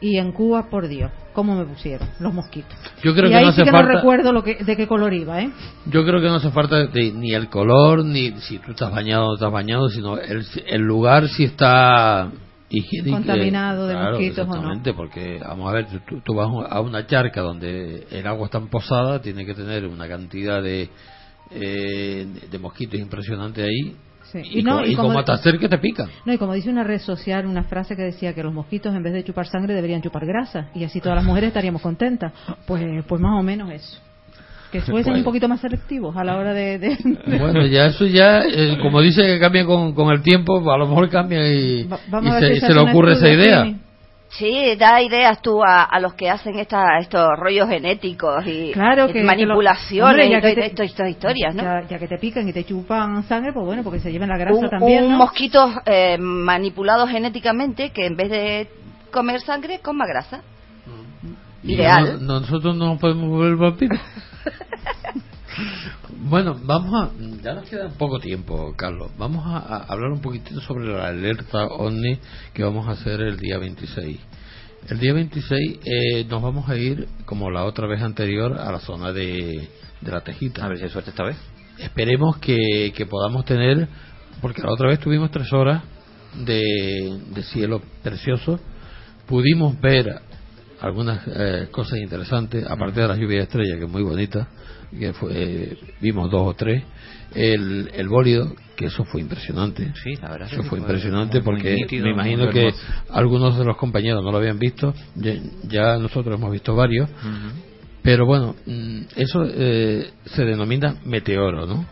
[0.00, 2.72] y en Cuba, por Dios, cómo me pusieron los mosquitos.
[3.02, 4.76] Yo creo y que ahí no sí hace que falta- no recuerdo lo que, de
[4.76, 5.50] qué color iba, ¿eh?
[5.86, 9.24] Yo creo que no hace falta de- ni el color, ni si tú estás bañado
[9.24, 12.30] o no estás bañado, sino el, el lugar si está
[12.70, 13.16] higiénico.
[13.18, 14.52] Contaminado de Claro, mosquitos o no.
[14.54, 18.60] exactamente, porque vamos a ver, tú, tú vas a una charca donde el agua está
[18.60, 20.88] posada, tiene que tener una cantidad de,
[21.50, 23.96] eh, de mosquitos impresionante ahí.
[24.32, 24.38] Sí.
[24.44, 26.08] Y, Y no, como, y como- como te acerques te pican.
[26.24, 29.02] No, y como dice una red social, una frase que decía que los mosquitos en
[29.02, 32.32] vez de chupar sangre deberían chupar grasa y así todas las mujeres estaríamos contentas.
[32.66, 33.98] Pues, pues más o menos eso.
[34.70, 35.18] Que fuesen Bueno.
[35.18, 36.78] un poquito más selectivos a la hora de...
[36.78, 40.70] de- de- Bueno, ya eso ya, eh, como dice que cambia con, con el tiempo,
[40.72, 41.98] a lo mejor cambia y, Va-
[42.38, 43.74] se, se le ocurre esa idea.
[44.30, 49.04] Sí, da ideas tú a, a los que hacen esta, estos rollos genéticos y, Claro
[49.04, 51.62] y que- que lo- manipulaciones hombre, y te- esto- estas historias, ¿no?
[51.64, 54.38] Ya, ya que te pican y te chupan sangre, pues bueno, porque se lleven la
[54.38, 55.16] grasa un, también, un ¿no?
[55.18, 58.70] mosquito eh, manipulado genéticamente que en vez de
[59.10, 60.42] comer sangre coma grasa.
[61.64, 62.24] Y Ideal.
[62.24, 64.00] no- nosotros no podemos volver vampiros.
[66.28, 67.10] bueno, vamos a.
[67.42, 69.10] Ya nos queda poco tiempo, Carlos.
[69.18, 72.18] Vamos a, a hablar un poquitito sobre la alerta OVNI
[72.52, 74.18] que vamos a hacer el día 26.
[74.88, 78.80] El día 26 eh, nos vamos a ir, como la otra vez anterior, a la
[78.80, 79.68] zona de,
[80.00, 80.64] de la Tejita.
[80.64, 81.36] A ver si hay suerte esta vez.
[81.78, 83.88] Esperemos que, que podamos tener,
[84.40, 85.82] porque la otra vez tuvimos tres horas
[86.34, 88.60] de, de cielo precioso,
[89.26, 90.20] pudimos ver
[90.80, 94.48] algunas eh, cosas interesantes, aparte de la lluvia de estrellas, que es muy bonita,
[94.98, 96.82] que fue, eh, vimos dos o tres,
[97.34, 99.92] el, el bólido, que eso fue impresionante.
[100.02, 100.48] Sí, la verdad.
[100.50, 102.72] Eso que fue impresionante muy porque nítido, me imagino que
[103.10, 107.08] algunos de los compañeros no lo habían visto, ya, ya nosotros hemos visto varios,
[108.02, 111.86] pero bueno, mm, eso eh, se denomina meteoro, ¿no?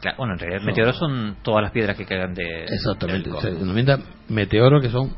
[0.00, 2.64] Claro, bueno, en realidad meteoros son todas las piedras que caen de.
[2.64, 3.98] Exactamente, del se denomina
[4.28, 5.14] meteoro que son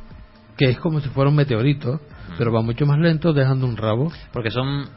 [0.56, 2.00] que es como si fuera un meteorito,
[2.38, 4.88] pero va mucho más lento dejando un rabo Porque son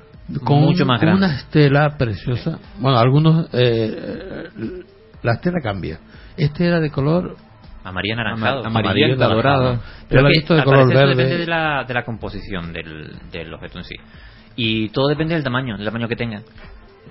[0.46, 1.30] con mucho más con grandes.
[1.30, 2.60] una estela preciosa.
[2.80, 4.50] Bueno, algunos eh,
[5.24, 6.00] la estela cambia.
[6.38, 7.36] Este era de color
[7.84, 8.66] Amarillo anaranjado.
[8.66, 9.16] Amarillo.
[9.16, 11.16] Yo Pero he visto de color verde.
[11.16, 13.96] depende de la, de la composición del, del objeto en sí.
[14.56, 16.42] Y todo depende del tamaño, del tamaño que tenga.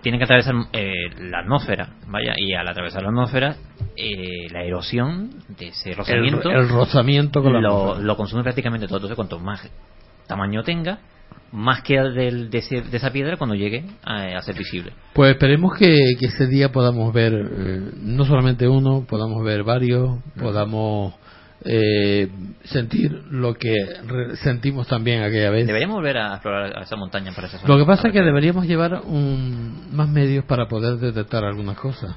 [0.02, 3.56] Tiene que atravesar eh, la atmósfera, vaya, y al atravesar la atmósfera,
[3.96, 8.98] eh, la erosión de ese rozamiento el rozamiento con la lo, lo consume prácticamente todo.
[8.98, 9.68] Entonces, cuanto más
[10.30, 10.98] tamaño tenga,
[11.52, 14.92] más queda del- de, ese- de esa piedra cuando llegue a, a ser visible.
[15.12, 20.18] Pues esperemos que, que ese día podamos ver eh, no solamente uno, podamos ver varios,
[20.38, 21.14] podamos
[21.64, 22.28] eh,
[22.64, 23.74] sentir lo que
[24.06, 25.66] re- sentimos también aquella vez.
[25.66, 27.68] Deberíamos volver a explorar a esa montaña para esa zona.
[27.74, 32.16] Lo que pasa es que deberíamos llevar un, más medios para poder detectar algunas cosas.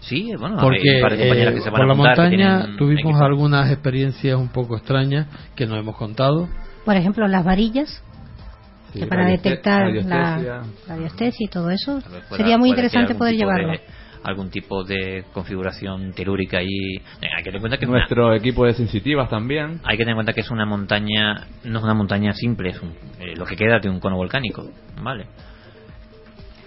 [0.00, 3.24] Sí, bueno, Porque eh, que se van por a la que montaña tuvimos equipo.
[3.24, 6.48] algunas experiencias un poco extrañas que nos hemos contado.
[6.86, 8.02] Por ejemplo, las varillas,
[8.94, 10.14] Sí, que para detectar radiestesia.
[10.16, 12.00] la radiestesia y todo eso,
[12.36, 13.80] sería muy interesante poder tipo de- llevarlo.
[14.22, 18.34] algún tipo de configuración telúrica y hay que tener en cuenta que es una- Nuestro
[18.34, 19.80] equipo de sensitivas también.
[19.84, 22.80] hay que tener en cuenta que es una montaña no es una montaña simple es
[22.82, 24.64] un- eh, lo que queda de un cono volcánico
[25.00, 25.26] vale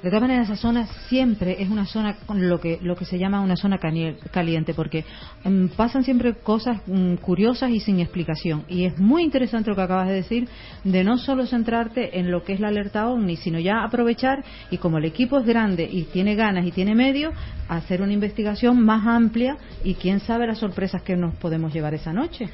[0.01, 3.41] De todas maneras, esa zona siempre es una zona lo que lo que se llama
[3.41, 5.03] una zona caliente, porque
[5.43, 8.63] mm, pasan siempre cosas mm, curiosas y sin explicación.
[8.69, 10.47] Y es muy interesante lo que acabas de decir,
[10.85, 14.77] de no solo centrarte en lo que es la alerta OVNI, sino ya aprovechar y
[14.77, 17.33] como el equipo es grande y tiene ganas y tiene medios,
[17.67, 22.13] hacer una investigación más amplia y quién sabe las sorpresas que nos podemos llevar esa
[22.13, 22.49] noche.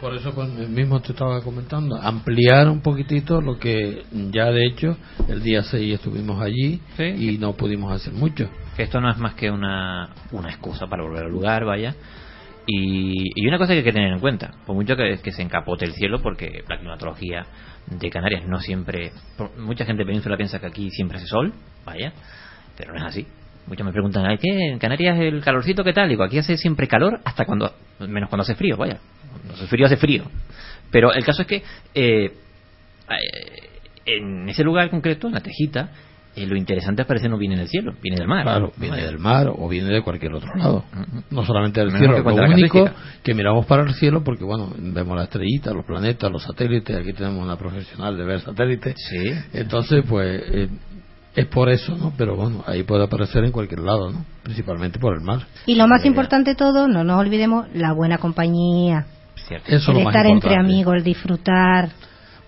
[0.00, 4.02] Por eso pues, mismo te estaba comentando, ampliar un poquitito lo que
[4.32, 4.96] ya de hecho
[5.28, 7.04] el día 6 estuvimos allí Sí.
[7.04, 8.48] y no pudimos hacer mucho.
[8.76, 11.94] que esto no es más que una, una excusa para volver al lugar, vaya.
[12.66, 15.42] Y, y una cosa que hay que tener en cuenta, por mucho que, que se
[15.42, 17.44] encapote el cielo, porque la climatología
[17.86, 19.12] de Canarias no siempre.
[19.36, 21.52] por- mucha gente de península piensa que aquí siempre hace sol,
[21.84, 22.12] vaya,
[22.76, 23.26] pero no es así.
[23.66, 24.70] Muchos me preguntan, ¿ay qué?
[24.72, 26.08] ¿En Canarias el calorcito qué tal?
[26.08, 27.72] Digo, aquí hace siempre calor hasta cuando.
[28.00, 28.98] menos cuando hace frío, vaya.
[29.32, 30.24] Cuando hace frío, hace frío.
[30.90, 31.62] Pero el caso es que.
[31.94, 32.32] eh,
[33.08, 33.70] eh,
[34.06, 35.90] en ese lugar concreto, en la Tejita,
[36.36, 38.42] eh, lo interesante es parece no viene del cielo, viene del mar.
[38.42, 40.84] Claro, viene del mar o viene de cualquier otro lado.
[41.30, 42.18] No solamente del cielo.
[42.18, 42.90] Lo único
[43.22, 46.96] que miramos para el cielo porque, bueno, vemos las estrellitas, los planetas, los satélites.
[46.96, 48.94] Aquí tenemos una profesional de ver satélites.
[48.96, 49.30] Sí.
[49.52, 50.68] Entonces, pues, eh,
[51.36, 52.12] es por eso, ¿no?
[52.16, 54.24] Pero bueno, ahí puede aparecer en cualquier lado, ¿no?
[54.42, 55.40] Principalmente por el mar.
[55.66, 59.06] Y lo más importante de todo, no nos olvidemos, la buena compañía.
[59.46, 59.66] Cierto.
[59.68, 61.90] Eso es el lo más estar entre amigos, el disfrutar.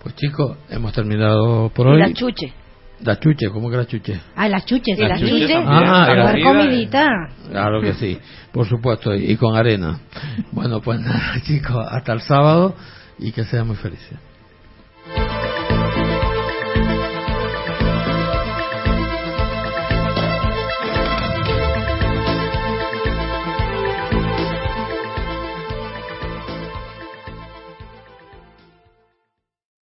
[0.01, 1.99] Pues chicos, hemos terminado por Y hoy.
[1.99, 2.53] la chuche.
[3.03, 4.19] La chuche, ¿cómo que la chuche?
[4.35, 4.97] Ah, las chuches.
[4.97, 5.51] Y las chuches chuches.
[5.51, 5.83] también.
[5.83, 7.07] Ah, Para era- dar comidita.
[7.51, 8.17] Claro que sí,
[8.51, 9.99] por supuesto, y y con arena.
[10.51, 12.75] Bueno, pues nada, chicos, hasta el sábado
[13.19, 14.17] y que sean muy felices.